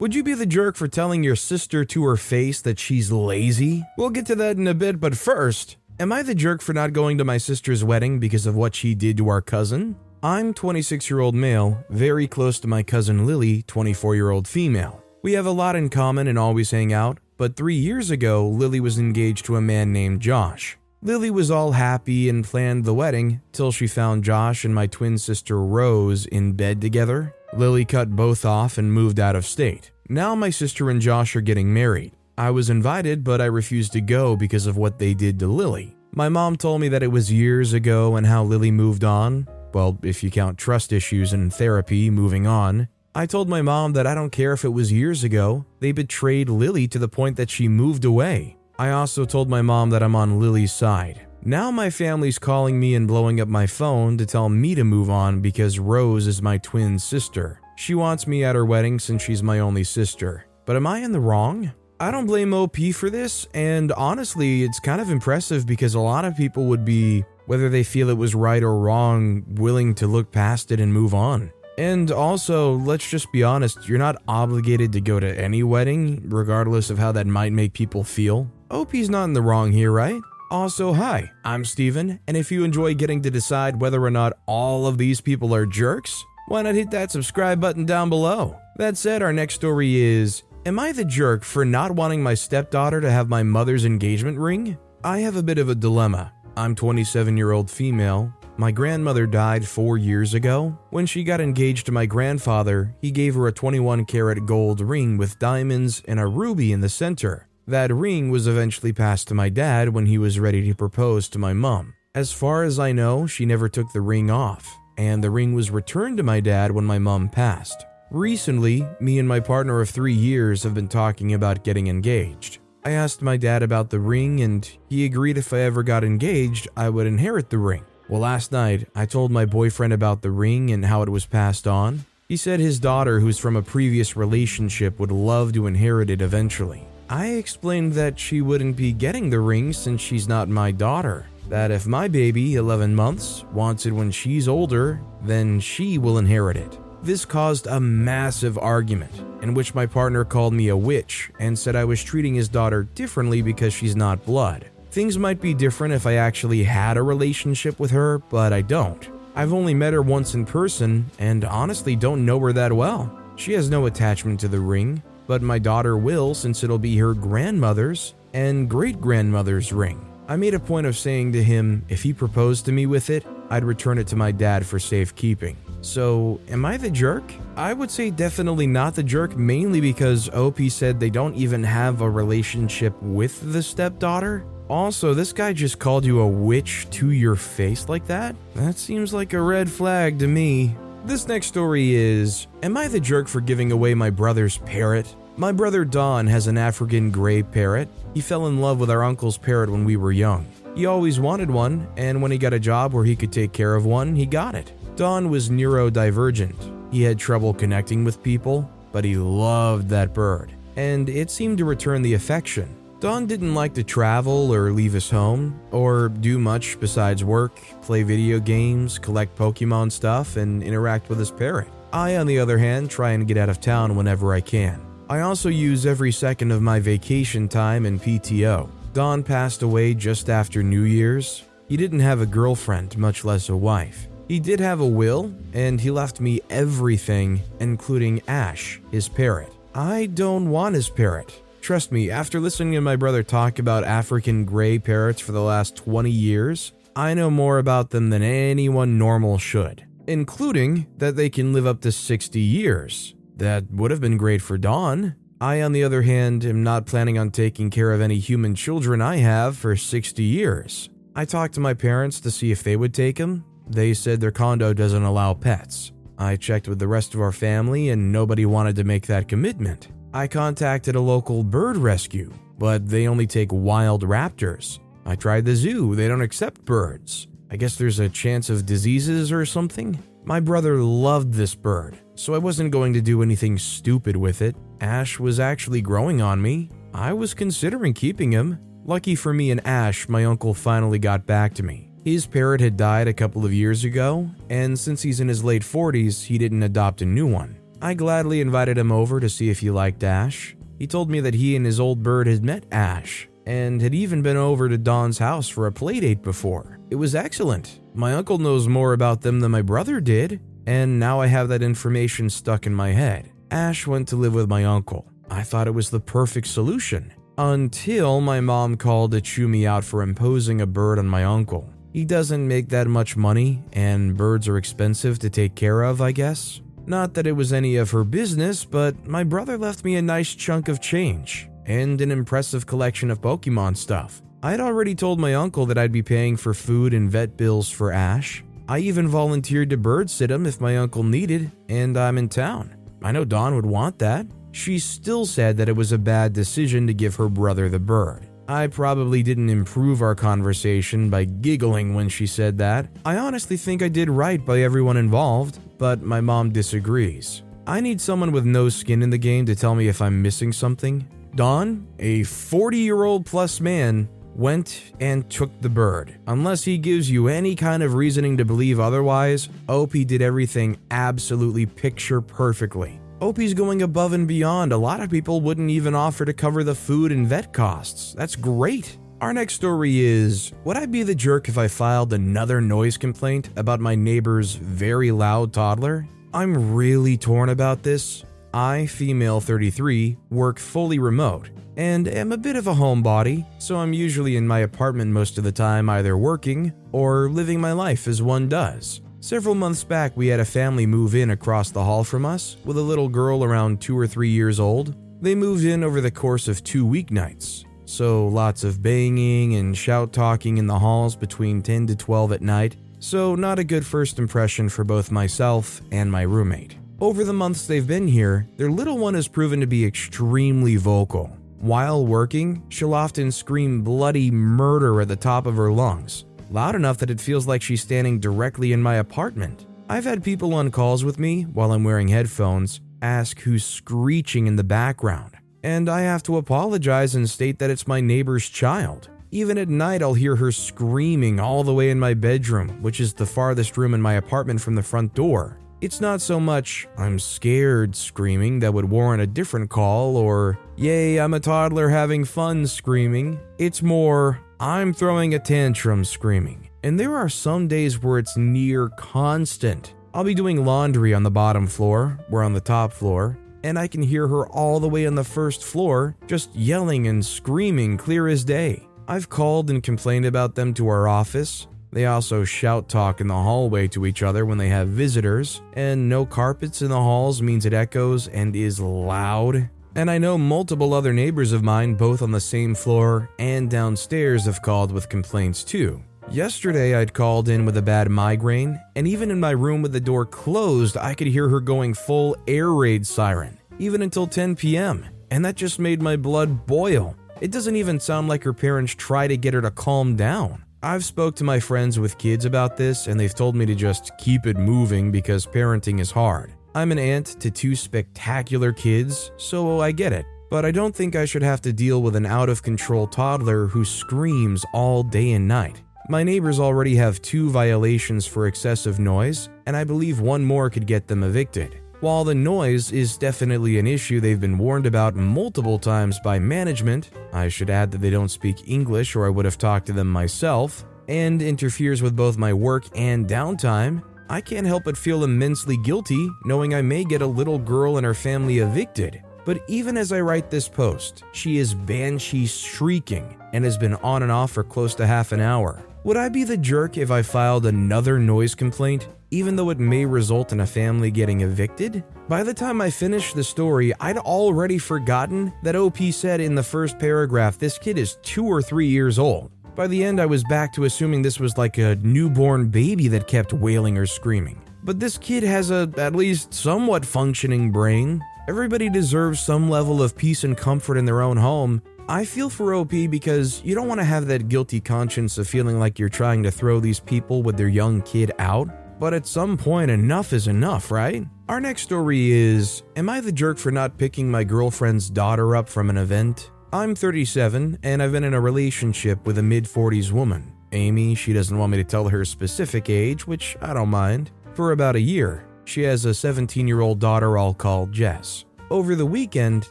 Would 0.00 0.14
you 0.14 0.22
be 0.22 0.34
the 0.34 0.46
jerk 0.46 0.76
for 0.76 0.86
telling 0.86 1.24
your 1.24 1.34
sister 1.34 1.84
to 1.86 2.04
her 2.04 2.16
face 2.16 2.60
that 2.60 2.78
she's 2.78 3.10
lazy? 3.10 3.84
We'll 3.96 4.10
get 4.10 4.26
to 4.26 4.36
that 4.36 4.56
in 4.56 4.68
a 4.68 4.74
bit, 4.74 5.00
but 5.00 5.16
first, 5.16 5.76
am 5.98 6.12
I 6.12 6.22
the 6.22 6.36
jerk 6.36 6.62
for 6.62 6.72
not 6.72 6.92
going 6.92 7.18
to 7.18 7.24
my 7.24 7.36
sister's 7.36 7.82
wedding 7.82 8.20
because 8.20 8.46
of 8.46 8.54
what 8.54 8.76
she 8.76 8.94
did 8.94 9.16
to 9.16 9.28
our 9.28 9.42
cousin? 9.42 9.96
I'm 10.22 10.54
26 10.54 11.10
year 11.10 11.18
old 11.18 11.34
male, 11.34 11.84
very 11.90 12.28
close 12.28 12.60
to 12.60 12.68
my 12.68 12.84
cousin 12.84 13.26
Lily, 13.26 13.62
24 13.62 14.14
year 14.14 14.30
old 14.30 14.46
female. 14.46 15.02
We 15.22 15.32
have 15.32 15.46
a 15.46 15.50
lot 15.50 15.74
in 15.74 15.90
common 15.90 16.28
and 16.28 16.38
always 16.38 16.70
hang 16.70 16.92
out, 16.92 17.18
but 17.36 17.56
three 17.56 17.74
years 17.74 18.12
ago, 18.12 18.46
Lily 18.48 18.78
was 18.78 19.00
engaged 19.00 19.44
to 19.46 19.56
a 19.56 19.60
man 19.60 19.92
named 19.92 20.20
Josh. 20.20 20.77
Lily 21.00 21.30
was 21.30 21.48
all 21.48 21.72
happy 21.72 22.28
and 22.28 22.44
planned 22.44 22.84
the 22.84 22.92
wedding 22.92 23.40
till 23.52 23.70
she 23.70 23.86
found 23.86 24.24
Josh 24.24 24.64
and 24.64 24.74
my 24.74 24.88
twin 24.88 25.16
sister 25.16 25.62
Rose 25.62 26.26
in 26.26 26.54
bed 26.54 26.80
together. 26.80 27.36
Lily 27.54 27.84
cut 27.84 28.16
both 28.16 28.44
off 28.44 28.78
and 28.78 28.92
moved 28.92 29.20
out 29.20 29.36
of 29.36 29.46
state. 29.46 29.92
Now 30.08 30.34
my 30.34 30.50
sister 30.50 30.90
and 30.90 31.00
Josh 31.00 31.36
are 31.36 31.40
getting 31.40 31.72
married. 31.72 32.14
I 32.36 32.50
was 32.50 32.68
invited, 32.68 33.22
but 33.22 33.40
I 33.40 33.44
refused 33.44 33.92
to 33.92 34.00
go 34.00 34.34
because 34.34 34.66
of 34.66 34.76
what 34.76 34.98
they 34.98 35.14
did 35.14 35.38
to 35.38 35.46
Lily. 35.46 35.96
My 36.12 36.28
mom 36.28 36.56
told 36.56 36.80
me 36.80 36.88
that 36.88 37.04
it 37.04 37.12
was 37.12 37.32
years 37.32 37.72
ago 37.74 38.16
and 38.16 38.26
how 38.26 38.42
Lily 38.42 38.72
moved 38.72 39.04
on. 39.04 39.46
Well, 39.72 39.98
if 40.02 40.24
you 40.24 40.32
count 40.32 40.58
trust 40.58 40.92
issues 40.92 41.32
and 41.32 41.54
therapy, 41.54 42.10
moving 42.10 42.48
on. 42.48 42.88
I 43.14 43.26
told 43.26 43.48
my 43.48 43.62
mom 43.62 43.92
that 43.92 44.06
I 44.06 44.16
don't 44.16 44.30
care 44.30 44.52
if 44.52 44.64
it 44.64 44.68
was 44.70 44.92
years 44.92 45.22
ago. 45.22 45.64
They 45.78 45.92
betrayed 45.92 46.48
Lily 46.48 46.88
to 46.88 46.98
the 46.98 47.08
point 47.08 47.36
that 47.36 47.50
she 47.50 47.68
moved 47.68 48.04
away. 48.04 48.57
I 48.80 48.90
also 48.90 49.24
told 49.24 49.50
my 49.50 49.60
mom 49.60 49.90
that 49.90 50.04
I'm 50.04 50.14
on 50.14 50.38
Lily's 50.38 50.72
side. 50.72 51.26
Now 51.42 51.68
my 51.72 51.90
family's 51.90 52.38
calling 52.38 52.78
me 52.78 52.94
and 52.94 53.08
blowing 53.08 53.40
up 53.40 53.48
my 53.48 53.66
phone 53.66 54.16
to 54.18 54.24
tell 54.24 54.48
me 54.48 54.76
to 54.76 54.84
move 54.84 55.10
on 55.10 55.40
because 55.40 55.80
Rose 55.80 56.28
is 56.28 56.40
my 56.40 56.58
twin 56.58 56.96
sister. 57.00 57.60
She 57.76 57.96
wants 57.96 58.28
me 58.28 58.44
at 58.44 58.54
her 58.54 58.64
wedding 58.64 59.00
since 59.00 59.20
she's 59.22 59.42
my 59.42 59.58
only 59.58 59.82
sister. 59.82 60.46
But 60.64 60.76
am 60.76 60.86
I 60.86 60.98
in 61.00 61.10
the 61.10 61.18
wrong? 61.18 61.72
I 61.98 62.12
don't 62.12 62.26
blame 62.26 62.54
OP 62.54 62.76
for 62.94 63.10
this, 63.10 63.48
and 63.52 63.90
honestly, 63.92 64.62
it's 64.62 64.78
kind 64.78 65.00
of 65.00 65.10
impressive 65.10 65.66
because 65.66 65.94
a 65.94 66.00
lot 66.00 66.24
of 66.24 66.36
people 66.36 66.66
would 66.66 66.84
be, 66.84 67.24
whether 67.46 67.68
they 67.68 67.82
feel 67.82 68.10
it 68.10 68.16
was 68.16 68.36
right 68.36 68.62
or 68.62 68.78
wrong, 68.78 69.42
willing 69.56 69.92
to 69.96 70.06
look 70.06 70.30
past 70.30 70.70
it 70.70 70.78
and 70.78 70.92
move 70.92 71.14
on. 71.14 71.50
And 71.78 72.12
also, 72.12 72.74
let's 72.74 73.10
just 73.10 73.32
be 73.32 73.42
honest, 73.42 73.88
you're 73.88 73.98
not 73.98 74.22
obligated 74.28 74.92
to 74.92 75.00
go 75.00 75.18
to 75.18 75.40
any 75.40 75.64
wedding, 75.64 76.22
regardless 76.28 76.90
of 76.90 76.98
how 76.98 77.10
that 77.12 77.26
might 77.26 77.52
make 77.52 77.72
people 77.72 78.04
feel. 78.04 78.48
OP's 78.70 79.08
not 79.08 79.24
in 79.24 79.32
the 79.32 79.42
wrong 79.42 79.72
here, 79.72 79.90
right? 79.90 80.20
Also, 80.50 80.92
hi, 80.92 81.30
I'm 81.44 81.64
Steven, 81.64 82.20
and 82.26 82.36
if 82.36 82.52
you 82.52 82.64
enjoy 82.64 82.94
getting 82.94 83.22
to 83.22 83.30
decide 83.30 83.80
whether 83.80 84.02
or 84.02 84.10
not 84.10 84.38
all 84.46 84.86
of 84.86 84.98
these 84.98 85.20
people 85.20 85.54
are 85.54 85.64
jerks, 85.64 86.22
why 86.48 86.62
not 86.62 86.74
hit 86.74 86.90
that 86.90 87.10
subscribe 87.10 87.60
button 87.60 87.86
down 87.86 88.08
below? 88.10 88.58
That 88.76 88.96
said, 88.96 89.22
our 89.22 89.32
next 89.32 89.54
story 89.54 89.96
is 89.96 90.42
Am 90.66 90.78
I 90.78 90.92
the 90.92 91.04
jerk 91.04 91.44
for 91.44 91.64
not 91.64 91.92
wanting 91.92 92.22
my 92.22 92.34
stepdaughter 92.34 93.00
to 93.00 93.10
have 93.10 93.28
my 93.28 93.42
mother's 93.42 93.86
engagement 93.86 94.38
ring? 94.38 94.76
I 95.02 95.20
have 95.20 95.36
a 95.36 95.42
bit 95.42 95.58
of 95.58 95.70
a 95.70 95.74
dilemma. 95.74 96.32
I'm 96.56 96.74
27 96.74 97.36
year 97.36 97.52
old 97.52 97.70
female. 97.70 98.32
My 98.58 98.70
grandmother 98.70 99.26
died 99.26 99.66
four 99.66 99.96
years 99.96 100.34
ago. 100.34 100.76
When 100.90 101.06
she 101.06 101.24
got 101.24 101.40
engaged 101.40 101.86
to 101.86 101.92
my 101.92 102.04
grandfather, 102.04 102.94
he 103.00 103.10
gave 103.10 103.34
her 103.34 103.46
a 103.46 103.52
21 103.52 104.04
karat 104.04 104.44
gold 104.44 104.80
ring 104.80 105.16
with 105.16 105.38
diamonds 105.38 106.02
and 106.06 106.20
a 106.20 106.26
ruby 106.26 106.72
in 106.72 106.80
the 106.80 106.88
center. 106.88 107.47
That 107.68 107.92
ring 107.92 108.30
was 108.30 108.46
eventually 108.46 108.94
passed 108.94 109.28
to 109.28 109.34
my 109.34 109.50
dad 109.50 109.90
when 109.90 110.06
he 110.06 110.16
was 110.16 110.40
ready 110.40 110.66
to 110.66 110.74
propose 110.74 111.28
to 111.28 111.38
my 111.38 111.52
mom. 111.52 111.92
As 112.14 112.32
far 112.32 112.62
as 112.64 112.78
I 112.78 112.92
know, 112.92 113.26
she 113.26 113.44
never 113.44 113.68
took 113.68 113.92
the 113.92 114.00
ring 114.00 114.30
off, 114.30 114.66
and 114.96 115.22
the 115.22 115.28
ring 115.28 115.52
was 115.52 115.70
returned 115.70 116.16
to 116.16 116.22
my 116.22 116.40
dad 116.40 116.72
when 116.72 116.86
my 116.86 116.98
mom 116.98 117.28
passed. 117.28 117.84
Recently, 118.10 118.86
me 119.00 119.18
and 119.18 119.28
my 119.28 119.38
partner 119.38 119.82
of 119.82 119.90
three 119.90 120.14
years 120.14 120.62
have 120.62 120.72
been 120.72 120.88
talking 120.88 121.34
about 121.34 121.62
getting 121.62 121.88
engaged. 121.88 122.56
I 122.86 122.92
asked 122.92 123.20
my 123.20 123.36
dad 123.36 123.62
about 123.62 123.90
the 123.90 124.00
ring, 124.00 124.40
and 124.40 124.66
he 124.88 125.04
agreed 125.04 125.36
if 125.36 125.52
I 125.52 125.58
ever 125.58 125.82
got 125.82 126.04
engaged, 126.04 126.68
I 126.74 126.88
would 126.88 127.06
inherit 127.06 127.50
the 127.50 127.58
ring. 127.58 127.84
Well, 128.08 128.22
last 128.22 128.50
night, 128.50 128.88
I 128.94 129.04
told 129.04 129.30
my 129.30 129.44
boyfriend 129.44 129.92
about 129.92 130.22
the 130.22 130.30
ring 130.30 130.70
and 130.70 130.86
how 130.86 131.02
it 131.02 131.10
was 131.10 131.26
passed 131.26 131.68
on. 131.68 132.06
He 132.30 132.38
said 132.38 132.60
his 132.60 132.80
daughter, 132.80 133.20
who's 133.20 133.38
from 133.38 133.56
a 133.56 133.62
previous 133.62 134.16
relationship, 134.16 134.98
would 134.98 135.12
love 135.12 135.52
to 135.52 135.66
inherit 135.66 136.08
it 136.08 136.22
eventually. 136.22 136.87
I 137.10 137.28
explained 137.28 137.94
that 137.94 138.18
she 138.18 138.42
wouldn't 138.42 138.76
be 138.76 138.92
getting 138.92 139.30
the 139.30 139.40
ring 139.40 139.72
since 139.72 140.02
she's 140.02 140.28
not 140.28 140.50
my 140.50 140.70
daughter. 140.70 141.26
That 141.48 141.70
if 141.70 141.86
my 141.86 142.06
baby, 142.06 142.56
11 142.56 142.94
months, 142.94 143.44
wants 143.50 143.86
it 143.86 143.92
when 143.92 144.10
she's 144.10 144.46
older, 144.46 145.00
then 145.22 145.58
she 145.58 145.96
will 145.96 146.18
inherit 146.18 146.58
it. 146.58 146.78
This 147.02 147.24
caused 147.24 147.66
a 147.66 147.80
massive 147.80 148.58
argument, 148.58 149.12
in 149.40 149.54
which 149.54 149.74
my 149.74 149.86
partner 149.86 150.22
called 150.26 150.52
me 150.52 150.68
a 150.68 150.76
witch 150.76 151.30
and 151.38 151.58
said 151.58 151.74
I 151.74 151.86
was 151.86 152.04
treating 152.04 152.34
his 152.34 152.48
daughter 152.48 152.82
differently 152.82 153.40
because 153.40 153.72
she's 153.72 153.96
not 153.96 154.26
blood. 154.26 154.68
Things 154.90 155.16
might 155.16 155.40
be 155.40 155.54
different 155.54 155.94
if 155.94 156.06
I 156.06 156.14
actually 156.14 156.64
had 156.64 156.98
a 156.98 157.02
relationship 157.02 157.78
with 157.80 157.90
her, 157.92 158.18
but 158.18 158.52
I 158.52 158.60
don't. 158.60 159.08
I've 159.34 159.54
only 159.54 159.72
met 159.72 159.94
her 159.94 160.02
once 160.02 160.34
in 160.34 160.44
person 160.44 161.10
and 161.18 161.44
honestly 161.44 161.96
don't 161.96 162.26
know 162.26 162.38
her 162.40 162.52
that 162.52 162.72
well. 162.72 163.18
She 163.36 163.52
has 163.52 163.70
no 163.70 163.86
attachment 163.86 164.40
to 164.40 164.48
the 164.48 164.60
ring, 164.60 165.02
but 165.28 165.42
my 165.42 165.60
daughter 165.60 165.96
will 165.96 166.34
since 166.34 166.64
it'll 166.64 166.78
be 166.78 166.96
her 166.96 167.14
grandmother's 167.14 168.14
and 168.32 168.68
great 168.68 169.00
grandmother's 169.00 169.72
ring. 169.72 170.04
I 170.26 170.36
made 170.36 170.54
a 170.54 170.60
point 170.60 170.86
of 170.86 170.96
saying 170.96 171.32
to 171.34 171.42
him 171.42 171.84
if 171.88 172.02
he 172.02 172.12
proposed 172.12 172.64
to 172.64 172.72
me 172.72 172.86
with 172.86 173.10
it, 173.10 173.24
I'd 173.50 173.64
return 173.64 173.98
it 173.98 174.08
to 174.08 174.16
my 174.16 174.32
dad 174.32 174.66
for 174.66 174.78
safekeeping. 174.78 175.56
So, 175.80 176.40
am 176.48 176.64
I 176.64 176.76
the 176.76 176.90
jerk? 176.90 177.22
I 177.56 177.72
would 177.72 177.90
say 177.90 178.10
definitely 178.10 178.66
not 178.66 178.94
the 178.94 179.02
jerk, 179.02 179.36
mainly 179.36 179.80
because 179.80 180.28
OP 180.30 180.60
said 180.70 180.98
they 180.98 181.08
don't 181.08 181.34
even 181.34 181.62
have 181.62 182.00
a 182.00 182.10
relationship 182.10 183.00
with 183.00 183.52
the 183.52 183.62
stepdaughter. 183.62 184.44
Also, 184.68 185.14
this 185.14 185.32
guy 185.32 185.52
just 185.52 185.78
called 185.78 186.04
you 186.04 186.20
a 186.20 186.28
witch 186.28 186.88
to 186.90 187.10
your 187.10 187.36
face 187.36 187.88
like 187.88 188.06
that? 188.06 188.36
That 188.54 188.76
seems 188.76 189.14
like 189.14 189.32
a 189.32 189.40
red 189.40 189.70
flag 189.70 190.18
to 190.18 190.26
me. 190.26 190.76
This 191.04 191.26
next 191.26 191.46
story 191.46 191.94
is 191.94 192.48
Am 192.62 192.76
I 192.76 192.88
the 192.88 193.00
jerk 193.00 193.28
for 193.28 193.40
giving 193.40 193.72
away 193.72 193.94
my 193.94 194.10
brother's 194.10 194.58
parrot? 194.58 195.16
My 195.38 195.52
brother 195.52 195.84
Don 195.84 196.26
has 196.26 196.48
an 196.48 196.58
African 196.58 197.12
gray 197.12 197.44
parrot. 197.44 197.88
He 198.12 198.20
fell 198.20 198.48
in 198.48 198.60
love 198.60 198.80
with 198.80 198.90
our 198.90 199.04
uncle's 199.04 199.38
parrot 199.38 199.70
when 199.70 199.84
we 199.84 199.94
were 199.94 200.10
young. 200.10 200.44
He 200.74 200.84
always 200.84 201.20
wanted 201.20 201.48
one, 201.48 201.86
and 201.96 202.20
when 202.20 202.32
he 202.32 202.38
got 202.38 202.52
a 202.52 202.58
job 202.58 202.92
where 202.92 203.04
he 203.04 203.14
could 203.14 203.30
take 203.30 203.52
care 203.52 203.76
of 203.76 203.86
one, 203.86 204.16
he 204.16 204.26
got 204.26 204.56
it. 204.56 204.72
Don 204.96 205.30
was 205.30 205.48
neurodivergent. 205.48 206.92
He 206.92 207.02
had 207.02 207.20
trouble 207.20 207.54
connecting 207.54 208.02
with 208.02 208.20
people, 208.20 208.68
but 208.90 209.04
he 209.04 209.16
loved 209.16 209.88
that 209.90 210.12
bird, 210.12 210.52
and 210.74 211.08
it 211.08 211.30
seemed 211.30 211.58
to 211.58 211.64
return 211.64 212.02
the 212.02 212.14
affection. 212.14 212.74
Don 212.98 213.26
didn't 213.26 213.54
like 213.54 213.74
to 213.74 213.84
travel 213.84 214.52
or 214.52 214.72
leave 214.72 214.94
his 214.94 215.08
home, 215.08 215.60
or 215.70 216.08
do 216.08 216.40
much 216.40 216.80
besides 216.80 217.22
work, 217.22 217.60
play 217.82 218.02
video 218.02 218.40
games, 218.40 218.98
collect 218.98 219.38
Pokemon 219.38 219.92
stuff, 219.92 220.36
and 220.36 220.64
interact 220.64 221.08
with 221.08 221.20
his 221.20 221.30
parrot. 221.30 221.68
I, 221.92 222.16
on 222.16 222.26
the 222.26 222.40
other 222.40 222.58
hand, 222.58 222.90
try 222.90 223.12
and 223.12 223.28
get 223.28 223.36
out 223.36 223.48
of 223.48 223.60
town 223.60 223.94
whenever 223.94 224.34
I 224.34 224.40
can. 224.40 224.87
I 225.10 225.20
also 225.20 225.48
use 225.48 225.86
every 225.86 226.12
second 226.12 226.50
of 226.50 226.60
my 226.60 226.80
vacation 226.80 227.48
time 227.48 227.86
in 227.86 227.98
PTO. 227.98 228.68
Don 228.92 229.22
passed 229.22 229.62
away 229.62 229.94
just 229.94 230.28
after 230.28 230.62
New 230.62 230.82
Year's. 230.82 231.44
He 231.66 231.78
didn't 231.78 232.00
have 232.00 232.20
a 232.20 232.26
girlfriend, 232.26 232.98
much 232.98 233.24
less 233.24 233.48
a 233.48 233.56
wife. 233.56 234.06
He 234.28 234.38
did 234.38 234.60
have 234.60 234.80
a 234.80 234.86
will, 234.86 235.32
and 235.54 235.80
he 235.80 235.90
left 235.90 236.20
me 236.20 236.42
everything, 236.50 237.40
including 237.58 238.20
Ash, 238.28 238.82
his 238.90 239.08
parrot. 239.08 239.50
I 239.74 240.06
don't 240.06 240.50
want 240.50 240.74
his 240.74 240.90
parrot. 240.90 241.40
Trust 241.62 241.90
me, 241.90 242.10
after 242.10 242.38
listening 242.38 242.74
to 242.74 242.82
my 242.82 242.96
brother 242.96 243.22
talk 243.22 243.58
about 243.58 243.84
African 243.84 244.44
gray 244.44 244.78
parrots 244.78 245.22
for 245.22 245.32
the 245.32 245.40
last 245.40 245.74
20 245.76 246.10
years, 246.10 246.72
I 246.94 247.14
know 247.14 247.30
more 247.30 247.58
about 247.58 247.88
them 247.90 248.10
than 248.10 248.22
anyone 248.22 248.98
normal 248.98 249.38
should, 249.38 249.86
including 250.06 250.86
that 250.98 251.16
they 251.16 251.30
can 251.30 251.54
live 251.54 251.66
up 251.66 251.80
to 251.82 251.92
60 251.92 252.38
years. 252.38 253.14
That 253.38 253.70
would 253.70 253.90
have 253.90 254.00
been 254.00 254.16
great 254.16 254.42
for 254.42 254.58
Don. 254.58 255.14
I, 255.40 255.62
on 255.62 255.72
the 255.72 255.84
other 255.84 256.02
hand, 256.02 256.44
am 256.44 256.64
not 256.64 256.86
planning 256.86 257.18
on 257.18 257.30
taking 257.30 257.70
care 257.70 257.92
of 257.92 258.00
any 258.00 258.18
human 258.18 258.56
children 258.56 259.00
I 259.00 259.16
have 259.16 259.56
for 259.56 259.76
60 259.76 260.22
years. 260.22 260.90
I 261.14 261.24
talked 261.24 261.54
to 261.54 261.60
my 261.60 261.74
parents 261.74 262.20
to 262.20 262.30
see 262.30 262.50
if 262.50 262.62
they 262.62 262.76
would 262.76 262.92
take 262.92 263.18
him. 263.18 263.44
They 263.68 263.94
said 263.94 264.20
their 264.20 264.32
condo 264.32 264.72
doesn't 264.72 265.02
allow 265.02 265.34
pets. 265.34 265.92
I 266.18 266.34
checked 266.34 266.66
with 266.66 266.80
the 266.80 266.88
rest 266.88 267.14
of 267.14 267.20
our 267.20 267.32
family 267.32 267.90
and 267.90 268.10
nobody 268.10 268.44
wanted 268.44 268.74
to 268.76 268.84
make 268.84 269.06
that 269.06 269.28
commitment. 269.28 269.88
I 270.12 270.26
contacted 270.26 270.96
a 270.96 271.00
local 271.00 271.44
bird 271.44 271.76
rescue, 271.76 272.32
but 272.58 272.88
they 272.88 273.06
only 273.06 273.26
take 273.26 273.52
wild 273.52 274.02
raptors. 274.02 274.80
I 275.06 275.14
tried 275.14 275.44
the 275.44 275.54
zoo, 275.54 275.94
they 275.94 276.08
don't 276.08 276.22
accept 276.22 276.64
birds. 276.64 277.28
I 277.50 277.56
guess 277.56 277.76
there's 277.76 278.00
a 278.00 278.08
chance 278.08 278.50
of 278.50 278.66
diseases 278.66 279.30
or 279.30 279.46
something? 279.46 280.02
My 280.24 280.40
brother 280.40 280.82
loved 280.82 281.34
this 281.34 281.54
bird, 281.54 281.98
so 282.18 282.34
I 282.34 282.38
wasn't 282.38 282.72
going 282.72 282.92
to 282.94 283.00
do 283.00 283.22
anything 283.22 283.58
stupid 283.58 284.16
with 284.16 284.42
it. 284.42 284.56
Ash 284.80 285.20
was 285.20 285.38
actually 285.38 285.80
growing 285.80 286.20
on 286.20 286.42
me. 286.42 286.68
I 286.92 287.12
was 287.12 287.32
considering 287.32 287.94
keeping 287.94 288.32
him. 288.32 288.58
Lucky 288.84 289.14
for 289.14 289.32
me 289.32 289.52
and 289.52 289.64
Ash, 289.64 290.08
my 290.08 290.24
uncle 290.24 290.52
finally 290.52 290.98
got 290.98 291.26
back 291.26 291.54
to 291.54 291.62
me. 291.62 291.90
His 292.04 292.26
parrot 292.26 292.60
had 292.60 292.76
died 292.76 293.06
a 293.06 293.12
couple 293.12 293.44
of 293.44 293.52
years 293.52 293.84
ago, 293.84 294.28
and 294.50 294.76
since 294.76 295.02
he's 295.02 295.20
in 295.20 295.28
his 295.28 295.44
late 295.44 295.62
40s, 295.62 296.24
he 296.24 296.38
didn't 296.38 296.62
adopt 296.64 297.02
a 297.02 297.06
new 297.06 297.26
one. 297.26 297.56
I 297.80 297.94
gladly 297.94 298.40
invited 298.40 298.76
him 298.76 298.90
over 298.90 299.20
to 299.20 299.28
see 299.28 299.50
if 299.50 299.60
he 299.60 299.70
liked 299.70 300.02
Ash. 300.02 300.56
He 300.78 300.88
told 300.88 301.10
me 301.10 301.20
that 301.20 301.34
he 301.34 301.54
and 301.54 301.64
his 301.64 301.78
old 301.78 302.02
bird 302.02 302.26
had 302.26 302.42
met 302.42 302.64
Ash, 302.72 303.28
and 303.46 303.80
had 303.80 303.94
even 303.94 304.22
been 304.22 304.36
over 304.36 304.68
to 304.68 304.78
Don's 304.78 305.18
house 305.18 305.48
for 305.48 305.68
a 305.68 305.72
playdate 305.72 306.22
before. 306.22 306.80
It 306.90 306.96
was 306.96 307.14
excellent. 307.14 307.80
My 307.94 308.14
uncle 308.14 308.38
knows 308.38 308.66
more 308.66 308.92
about 308.92 309.20
them 309.20 309.40
than 309.40 309.50
my 309.50 309.62
brother 309.62 310.00
did, 310.00 310.40
and 310.68 311.00
now 311.00 311.18
I 311.18 311.28
have 311.28 311.48
that 311.48 311.62
information 311.62 312.28
stuck 312.28 312.66
in 312.66 312.74
my 312.74 312.90
head. 312.90 313.32
Ash 313.50 313.86
went 313.86 314.06
to 314.08 314.16
live 314.16 314.34
with 314.34 314.50
my 314.50 314.66
uncle. 314.66 315.10
I 315.30 315.42
thought 315.42 315.66
it 315.66 315.70
was 315.70 315.88
the 315.88 315.98
perfect 315.98 316.46
solution. 316.46 317.10
Until 317.38 318.20
my 318.20 318.42
mom 318.42 318.76
called 318.76 319.12
to 319.12 319.22
chew 319.22 319.48
me 319.48 319.66
out 319.66 319.82
for 319.82 320.02
imposing 320.02 320.60
a 320.60 320.66
bird 320.66 320.98
on 320.98 321.08
my 321.08 321.24
uncle. 321.24 321.72
He 321.94 322.04
doesn't 322.04 322.46
make 322.46 322.68
that 322.68 322.86
much 322.86 323.16
money, 323.16 323.62
and 323.72 324.14
birds 324.14 324.46
are 324.46 324.58
expensive 324.58 325.18
to 325.20 325.30
take 325.30 325.54
care 325.54 325.80
of, 325.80 326.02
I 326.02 326.12
guess. 326.12 326.60
Not 326.84 327.14
that 327.14 327.26
it 327.26 327.32
was 327.32 327.54
any 327.54 327.76
of 327.76 327.90
her 327.92 328.04
business, 328.04 328.66
but 328.66 329.06
my 329.06 329.24
brother 329.24 329.56
left 329.56 329.86
me 329.86 329.96
a 329.96 330.02
nice 330.02 330.34
chunk 330.34 330.68
of 330.68 330.82
change 330.82 331.48
and 331.64 331.98
an 332.02 332.10
impressive 332.10 332.66
collection 332.66 333.10
of 333.10 333.22
Pokemon 333.22 333.78
stuff. 333.78 334.20
I'd 334.42 334.60
already 334.60 334.94
told 334.94 335.18
my 335.18 335.34
uncle 335.34 335.64
that 335.64 335.78
I'd 335.78 335.92
be 335.92 336.02
paying 336.02 336.36
for 336.36 336.52
food 336.52 336.92
and 336.92 337.10
vet 337.10 337.38
bills 337.38 337.70
for 337.70 337.90
Ash. 337.90 338.44
I 338.70 338.80
even 338.80 339.08
volunteered 339.08 339.70
to 339.70 339.78
bird 339.78 340.10
sit 340.10 340.30
him 340.30 340.44
if 340.44 340.60
my 340.60 340.76
uncle 340.76 341.02
needed, 341.02 341.50
and 341.70 341.96
I'm 341.96 342.18
in 342.18 342.28
town. 342.28 342.76
I 343.02 343.12
know 343.12 343.24
Don 343.24 343.54
would 343.54 343.64
want 343.64 343.98
that. 344.00 344.26
She 344.52 344.78
still 344.78 345.24
said 345.24 345.56
that 345.56 345.70
it 345.70 345.76
was 345.76 345.92
a 345.92 345.98
bad 345.98 346.34
decision 346.34 346.86
to 346.86 346.92
give 346.92 347.14
her 347.14 347.30
brother 347.30 347.70
the 347.70 347.78
bird. 347.78 348.28
I 348.46 348.66
probably 348.66 349.22
didn't 349.22 349.48
improve 349.48 350.02
our 350.02 350.14
conversation 350.14 351.08
by 351.08 351.24
giggling 351.24 351.94
when 351.94 352.10
she 352.10 352.26
said 352.26 352.58
that. 352.58 352.90
I 353.06 353.16
honestly 353.16 353.56
think 353.56 353.82
I 353.82 353.88
did 353.88 354.10
right 354.10 354.44
by 354.44 354.60
everyone 354.60 354.98
involved, 354.98 355.60
but 355.78 356.02
my 356.02 356.20
mom 356.20 356.52
disagrees. 356.52 357.44
I 357.66 357.80
need 357.80 358.02
someone 358.02 358.32
with 358.32 358.44
no 358.44 358.68
skin 358.68 359.02
in 359.02 359.08
the 359.08 359.16
game 359.16 359.46
to 359.46 359.56
tell 359.56 359.74
me 359.74 359.88
if 359.88 360.02
I'm 360.02 360.20
missing 360.20 360.52
something. 360.52 361.08
Don, 361.34 361.86
a 361.98 362.22
40 362.24 362.76
year 362.76 363.04
old 363.04 363.24
plus 363.24 363.60
man, 363.60 364.08
went 364.38 364.92
and 365.00 365.28
took 365.28 365.50
the 365.60 365.68
bird. 365.68 366.18
Unless 366.28 366.64
he 366.64 366.78
gives 366.78 367.10
you 367.10 367.28
any 367.28 367.54
kind 367.54 367.82
of 367.82 367.94
reasoning 367.94 368.36
to 368.36 368.44
believe 368.44 368.80
otherwise, 368.80 369.48
OP 369.68 369.92
did 369.92 370.22
everything 370.22 370.78
absolutely 370.90 371.66
picture 371.66 372.20
perfectly. 372.20 373.00
OP's 373.20 373.52
going 373.52 373.82
above 373.82 374.12
and 374.12 374.28
beyond. 374.28 374.72
A 374.72 374.78
lot 374.78 375.00
of 375.00 375.10
people 375.10 375.40
wouldn't 375.40 375.70
even 375.70 375.94
offer 375.94 376.24
to 376.24 376.32
cover 376.32 376.62
the 376.62 376.74
food 376.74 377.10
and 377.10 377.26
vet 377.26 377.52
costs. 377.52 378.14
That's 378.14 378.36
great. 378.36 378.96
Our 379.20 379.32
next 379.32 379.54
story 379.54 379.98
is 379.98 380.52
Would 380.62 380.76
I 380.76 380.86
be 380.86 381.02
the 381.02 381.16
jerk 381.16 381.48
if 381.48 381.58
I 381.58 381.66
filed 381.66 382.12
another 382.12 382.60
noise 382.60 382.96
complaint 382.96 383.50
about 383.56 383.80
my 383.80 383.96
neighbor's 383.96 384.54
very 384.54 385.10
loud 385.10 385.52
toddler? 385.52 386.06
I'm 386.32 386.74
really 386.74 387.16
torn 387.16 387.48
about 387.48 387.82
this. 387.82 388.22
I, 388.58 388.86
female 388.86 389.40
33, 389.40 390.16
work 390.30 390.58
fully 390.58 390.98
remote 390.98 391.50
and 391.76 392.08
am 392.08 392.32
a 392.32 392.36
bit 392.36 392.56
of 392.56 392.66
a 392.66 392.74
homebody, 392.74 393.46
so 393.60 393.76
I'm 393.76 393.92
usually 393.92 394.36
in 394.36 394.48
my 394.48 394.60
apartment 394.60 395.12
most 395.12 395.38
of 395.38 395.44
the 395.44 395.52
time, 395.52 395.88
either 395.88 396.18
working 396.18 396.72
or 396.90 397.30
living 397.30 397.60
my 397.60 397.70
life 397.70 398.08
as 398.08 398.20
one 398.20 398.48
does. 398.48 399.00
Several 399.20 399.54
months 399.54 399.84
back, 399.84 400.16
we 400.16 400.26
had 400.26 400.40
a 400.40 400.44
family 400.44 400.86
move 400.86 401.14
in 401.14 401.30
across 401.30 401.70
the 401.70 401.84
hall 401.84 402.02
from 402.02 402.26
us 402.26 402.56
with 402.64 402.78
a 402.78 402.82
little 402.82 403.08
girl 403.08 403.44
around 403.44 403.80
two 403.80 403.96
or 403.96 404.08
three 404.08 404.30
years 404.30 404.58
old. 404.58 404.96
They 405.22 405.36
moved 405.36 405.64
in 405.64 405.84
over 405.84 406.00
the 406.00 406.10
course 406.10 406.48
of 406.48 406.64
two 406.64 406.84
weeknights, 406.84 407.64
so 407.84 408.26
lots 408.26 408.64
of 408.64 408.82
banging 408.82 409.54
and 409.54 409.78
shout 409.78 410.12
talking 410.12 410.58
in 410.58 410.66
the 410.66 410.80
halls 410.80 411.14
between 411.14 411.62
10 411.62 411.86
to 411.86 411.94
12 411.94 412.32
at 412.32 412.42
night, 412.42 412.74
so 412.98 413.36
not 413.36 413.60
a 413.60 413.64
good 413.64 413.86
first 413.86 414.18
impression 414.18 414.68
for 414.68 414.82
both 414.82 415.12
myself 415.12 415.80
and 415.92 416.10
my 416.10 416.22
roommate. 416.22 416.77
Over 417.00 417.22
the 417.22 417.32
months 417.32 417.64
they've 417.64 417.86
been 417.86 418.08
here, 418.08 418.48
their 418.56 418.72
little 418.72 418.98
one 418.98 419.14
has 419.14 419.28
proven 419.28 419.60
to 419.60 419.68
be 419.68 419.86
extremely 419.86 420.74
vocal. 420.74 421.26
While 421.60 422.04
working, 422.04 422.64
she'll 422.70 422.92
often 422.92 423.30
scream 423.30 423.82
bloody 423.82 424.32
murder 424.32 425.00
at 425.00 425.06
the 425.06 425.14
top 425.14 425.46
of 425.46 425.54
her 425.54 425.70
lungs, 425.70 426.24
loud 426.50 426.74
enough 426.74 426.98
that 426.98 427.10
it 427.10 427.20
feels 427.20 427.46
like 427.46 427.62
she's 427.62 427.82
standing 427.82 428.18
directly 428.18 428.72
in 428.72 428.82
my 428.82 428.96
apartment. 428.96 429.66
I've 429.88 430.04
had 430.04 430.24
people 430.24 430.52
on 430.54 430.72
calls 430.72 431.04
with 431.04 431.20
me 431.20 431.42
while 431.44 431.70
I'm 431.70 431.84
wearing 431.84 432.08
headphones 432.08 432.80
ask 433.00 433.38
who's 433.42 433.64
screeching 433.64 434.48
in 434.48 434.56
the 434.56 434.64
background, 434.64 435.36
and 435.62 435.88
I 435.88 436.00
have 436.00 436.24
to 436.24 436.36
apologize 436.36 437.14
and 437.14 437.30
state 437.30 437.60
that 437.60 437.70
it's 437.70 437.86
my 437.86 438.00
neighbor's 438.00 438.48
child. 438.48 439.08
Even 439.30 439.56
at 439.56 439.68
night, 439.68 440.02
I'll 440.02 440.14
hear 440.14 440.34
her 440.34 440.50
screaming 440.50 441.38
all 441.38 441.62
the 441.62 441.74
way 441.74 441.90
in 441.90 442.00
my 442.00 442.14
bedroom, 442.14 442.82
which 442.82 442.98
is 442.98 443.12
the 443.12 443.24
farthest 443.24 443.76
room 443.76 443.94
in 443.94 444.02
my 444.02 444.14
apartment 444.14 444.60
from 444.60 444.74
the 444.74 444.82
front 444.82 445.14
door. 445.14 445.60
It's 445.80 446.00
not 446.00 446.20
so 446.20 446.40
much, 446.40 446.88
I'm 446.96 447.20
scared 447.20 447.94
screaming 447.94 448.58
that 448.60 448.74
would 448.74 448.90
warrant 448.90 449.22
a 449.22 449.28
different 449.28 449.70
call, 449.70 450.16
or, 450.16 450.58
yay, 450.74 451.20
I'm 451.20 451.34
a 451.34 451.40
toddler 451.40 451.88
having 451.88 452.24
fun 452.24 452.66
screaming. 452.66 453.38
It's 453.58 453.80
more, 453.80 454.40
I'm 454.58 454.92
throwing 454.92 455.34
a 455.34 455.38
tantrum 455.38 456.04
screaming. 456.04 456.68
And 456.82 456.98
there 456.98 457.14
are 457.14 457.28
some 457.28 457.68
days 457.68 458.02
where 458.02 458.18
it's 458.18 458.36
near 458.36 458.88
constant. 458.88 459.94
I'll 460.12 460.24
be 460.24 460.34
doing 460.34 460.64
laundry 460.64 461.14
on 461.14 461.22
the 461.22 461.30
bottom 461.30 461.68
floor, 461.68 462.18
we're 462.28 462.42
on 462.42 462.54
the 462.54 462.60
top 462.60 462.92
floor, 462.92 463.38
and 463.62 463.78
I 463.78 463.86
can 463.86 464.02
hear 464.02 464.26
her 464.26 464.48
all 464.48 464.80
the 464.80 464.88
way 464.88 465.06
on 465.06 465.14
the 465.14 465.22
first 465.22 465.62
floor, 465.62 466.16
just 466.26 466.52
yelling 466.56 467.06
and 467.06 467.24
screaming 467.24 467.96
clear 467.98 468.26
as 468.26 468.42
day. 468.42 468.84
I've 469.06 469.28
called 469.28 469.70
and 469.70 469.80
complained 469.80 470.26
about 470.26 470.56
them 470.56 470.74
to 470.74 470.88
our 470.88 471.06
office, 471.06 471.68
they 471.90 472.06
also 472.06 472.44
shout 472.44 472.88
talk 472.88 473.20
in 473.20 473.26
the 473.26 473.34
hallway 473.34 473.88
to 473.88 474.06
each 474.06 474.22
other 474.22 474.44
when 474.44 474.58
they 474.58 474.68
have 474.68 474.88
visitors, 474.88 475.62
and 475.72 476.08
no 476.08 476.26
carpets 476.26 476.82
in 476.82 476.90
the 476.90 476.96
halls 477.00 477.40
means 477.40 477.64
it 477.64 477.72
echoes 477.72 478.28
and 478.28 478.54
is 478.54 478.78
loud. 478.78 479.70
And 479.94 480.10
I 480.10 480.18
know 480.18 480.38
multiple 480.38 480.94
other 480.94 481.12
neighbors 481.12 481.52
of 481.52 481.64
mine, 481.64 481.94
both 481.94 482.22
on 482.22 482.30
the 482.30 482.40
same 482.40 482.74
floor 482.74 483.30
and 483.38 483.70
downstairs, 483.70 484.44
have 484.44 484.62
called 484.62 484.92
with 484.92 485.08
complaints 485.08 485.64
too. 485.64 486.02
Yesterday, 486.30 486.94
I'd 486.94 487.14
called 487.14 487.48
in 487.48 487.64
with 487.64 487.78
a 487.78 487.82
bad 487.82 488.10
migraine, 488.10 488.78
and 488.94 489.08
even 489.08 489.30
in 489.30 489.40
my 489.40 489.52
room 489.52 489.80
with 489.80 489.92
the 489.92 490.00
door 490.00 490.26
closed, 490.26 490.98
I 490.98 491.14
could 491.14 491.26
hear 491.26 491.48
her 491.48 491.60
going 491.60 491.94
full 491.94 492.36
air 492.46 492.70
raid 492.70 493.06
siren, 493.06 493.58
even 493.78 494.02
until 494.02 494.26
10 494.26 494.54
p.m., 494.56 495.06
and 495.30 495.42
that 495.44 495.56
just 495.56 495.78
made 495.78 496.02
my 496.02 496.16
blood 496.16 496.66
boil. 496.66 497.16
It 497.40 497.50
doesn't 497.50 497.76
even 497.76 497.98
sound 497.98 498.28
like 498.28 498.44
her 498.44 498.52
parents 498.52 498.94
try 498.94 499.26
to 499.26 499.38
get 499.38 499.54
her 499.54 499.62
to 499.62 499.70
calm 499.70 500.16
down. 500.16 500.64
I've 500.80 501.04
spoke 501.04 501.34
to 501.36 501.44
my 501.44 501.58
friends 501.58 501.98
with 501.98 502.18
kids 502.18 502.44
about 502.44 502.76
this 502.76 503.08
and 503.08 503.18
they've 503.18 503.34
told 503.34 503.56
me 503.56 503.66
to 503.66 503.74
just 503.74 504.16
keep 504.16 504.46
it 504.46 504.56
moving 504.56 505.10
because 505.10 505.44
parenting 505.44 505.98
is 505.98 506.12
hard. 506.12 506.52
I'm 506.72 506.92
an 506.92 507.00
aunt 507.00 507.40
to 507.40 507.50
two 507.50 507.74
spectacular 507.74 508.72
kids, 508.72 509.32
so 509.38 509.80
I 509.80 509.90
get 509.90 510.12
it. 510.12 510.24
But 510.50 510.64
I 510.64 510.70
don't 510.70 510.94
think 510.94 511.16
I 511.16 511.24
should 511.24 511.42
have 511.42 511.60
to 511.62 511.72
deal 511.72 512.00
with 512.00 512.14
an 512.14 512.26
out 512.26 512.48
of 512.48 512.62
control 512.62 513.08
toddler 513.08 513.66
who 513.66 513.84
screams 513.84 514.64
all 514.72 515.02
day 515.02 515.32
and 515.32 515.48
night. 515.48 515.82
My 516.08 516.22
neighbors 516.22 516.60
already 516.60 516.94
have 516.94 517.20
two 517.22 517.50
violations 517.50 518.24
for 518.24 518.46
excessive 518.46 519.00
noise, 519.00 519.48
and 519.66 519.76
I 519.76 519.82
believe 519.82 520.20
one 520.20 520.44
more 520.44 520.70
could 520.70 520.86
get 520.86 521.08
them 521.08 521.24
evicted. 521.24 521.80
While 522.00 522.22
the 522.22 522.34
noise 522.34 522.92
is 522.92 523.16
definitely 523.16 523.76
an 523.80 523.88
issue 523.88 524.20
they've 524.20 524.40
been 524.40 524.56
warned 524.56 524.86
about 524.86 525.16
multiple 525.16 525.80
times 525.80 526.20
by 526.20 526.38
management, 526.38 527.10
I 527.32 527.48
should 527.48 527.70
add 527.70 527.90
that 527.90 527.98
they 527.98 528.10
don't 528.10 528.28
speak 528.28 528.68
English 528.68 529.16
or 529.16 529.26
I 529.26 529.30
would 529.30 529.44
have 529.44 529.58
talked 529.58 529.86
to 529.86 529.92
them 529.92 530.08
myself, 530.08 530.84
and 531.08 531.42
interferes 531.42 532.00
with 532.00 532.14
both 532.14 532.38
my 532.38 532.52
work 532.52 532.84
and 532.94 533.26
downtime, 533.26 534.04
I 534.30 534.40
can't 534.40 534.64
help 534.64 534.84
but 534.84 534.96
feel 534.96 535.24
immensely 535.24 535.76
guilty 535.76 536.30
knowing 536.44 536.72
I 536.72 536.82
may 536.82 537.02
get 537.02 537.20
a 537.20 537.26
little 537.26 537.58
girl 537.58 537.96
and 537.96 538.06
her 538.06 538.14
family 538.14 538.60
evicted. 538.60 539.20
But 539.44 539.64
even 539.66 539.96
as 539.96 540.12
I 540.12 540.20
write 540.20 540.50
this 540.50 540.68
post, 540.68 541.24
she 541.32 541.58
is 541.58 541.74
banshee 541.74 542.46
shrieking 542.46 543.36
and 543.52 543.64
has 543.64 543.76
been 543.76 543.94
on 543.94 544.22
and 544.22 544.30
off 544.30 544.52
for 544.52 544.62
close 544.62 544.94
to 544.96 545.06
half 545.06 545.32
an 545.32 545.40
hour. 545.40 545.82
Would 546.04 546.16
I 546.16 546.28
be 546.28 546.44
the 546.44 546.56
jerk 546.56 546.96
if 546.96 547.10
I 547.10 547.22
filed 547.22 547.66
another 547.66 548.20
noise 548.20 548.54
complaint 548.54 549.08
even 549.30 549.56
though 549.56 549.70
it 549.70 549.78
may 549.78 550.04
result 550.04 550.52
in 550.52 550.60
a 550.60 550.66
family 550.66 551.10
getting 551.10 551.40
evicted? 551.42 552.02
By 552.28 552.42
the 552.42 552.54
time 552.54 552.80
I 552.80 552.90
finished 552.90 553.34
the 553.34 553.44
story, 553.44 553.92
I'd 554.00 554.18
already 554.18 554.78
forgotten 554.78 555.52
that 555.62 555.76
OP 555.76 555.98
said 556.12 556.40
in 556.40 556.54
the 556.54 556.62
first 556.62 556.98
paragraph 556.98 557.58
this 557.58 557.78
kid 557.78 557.98
is 557.98 558.18
two 558.22 558.44
or 558.46 558.62
three 558.62 558.88
years 558.88 559.18
old. 559.18 559.50
By 559.74 559.86
the 559.86 560.02
end, 560.02 560.20
I 560.20 560.26
was 560.26 560.42
back 560.44 560.72
to 560.74 560.84
assuming 560.84 561.22
this 561.22 561.38
was 561.38 561.56
like 561.56 561.78
a 561.78 561.94
newborn 561.96 562.68
baby 562.68 563.08
that 563.08 563.28
kept 563.28 563.52
wailing 563.52 563.96
or 563.96 564.06
screaming. 564.06 564.60
but 564.84 565.00
this 565.00 565.18
kid 565.18 565.42
has 565.42 565.70
a 565.70 565.90
at 565.98 566.14
least 566.14 566.54
somewhat 566.54 567.04
functioning 567.04 567.70
brain. 567.70 568.22
Everybody 568.48 568.88
deserves 568.88 569.40
some 569.40 569.68
level 569.68 570.02
of 570.02 570.16
peace 570.16 570.42
and 570.44 570.56
comfort 570.56 570.96
in 570.96 571.04
their 571.04 571.20
own 571.20 571.36
home. 571.36 571.82
I 572.08 572.24
feel 572.24 572.48
for 572.48 572.74
OP 572.74 572.90
because 573.10 573.62
you 573.62 573.74
don't 573.74 573.86
want 573.88 574.00
to 574.00 574.04
have 574.04 574.26
that 574.28 574.48
guilty 574.48 574.80
conscience 574.80 575.36
of 575.36 575.46
feeling 575.46 575.78
like 575.78 575.98
you're 575.98 576.08
trying 576.08 576.42
to 576.44 576.50
throw 576.50 576.80
these 576.80 577.00
people 577.00 577.42
with 577.42 577.58
their 577.58 577.68
young 577.68 578.00
kid 578.00 578.32
out. 578.38 578.70
But 578.98 579.14
at 579.14 579.26
some 579.26 579.56
point, 579.56 579.90
enough 579.90 580.32
is 580.32 580.48
enough, 580.48 580.90
right? 580.90 581.24
Our 581.48 581.60
next 581.60 581.82
story 581.82 582.32
is 582.32 582.82
Am 582.96 583.08
I 583.08 583.20
the 583.20 583.32
jerk 583.32 583.58
for 583.58 583.70
not 583.70 583.96
picking 583.96 584.30
my 584.30 584.44
girlfriend's 584.44 585.08
daughter 585.08 585.54
up 585.54 585.68
from 585.68 585.88
an 585.88 585.96
event? 585.96 586.50
I'm 586.72 586.94
37 586.94 587.78
and 587.82 588.02
I've 588.02 588.12
been 588.12 588.24
in 588.24 588.34
a 588.34 588.40
relationship 588.40 589.24
with 589.24 589.38
a 589.38 589.42
mid 589.42 589.64
40s 589.64 590.12
woman. 590.12 590.52
Amy, 590.72 591.14
she 591.14 591.32
doesn't 591.32 591.56
want 591.56 591.72
me 591.72 591.78
to 591.78 591.84
tell 591.84 592.08
her 592.08 592.24
specific 592.24 592.90
age, 592.90 593.26
which 593.26 593.56
I 593.62 593.72
don't 593.72 593.88
mind, 593.88 594.30
for 594.52 594.72
about 594.72 594.96
a 594.96 595.00
year. 595.00 595.46
She 595.64 595.82
has 595.82 596.04
a 596.04 596.12
17 596.12 596.66
year 596.66 596.80
old 596.80 596.98
daughter 596.98 597.38
I'll 597.38 597.54
call 597.54 597.86
Jess. 597.86 598.44
Over 598.70 598.94
the 598.94 599.06
weekend, 599.06 599.70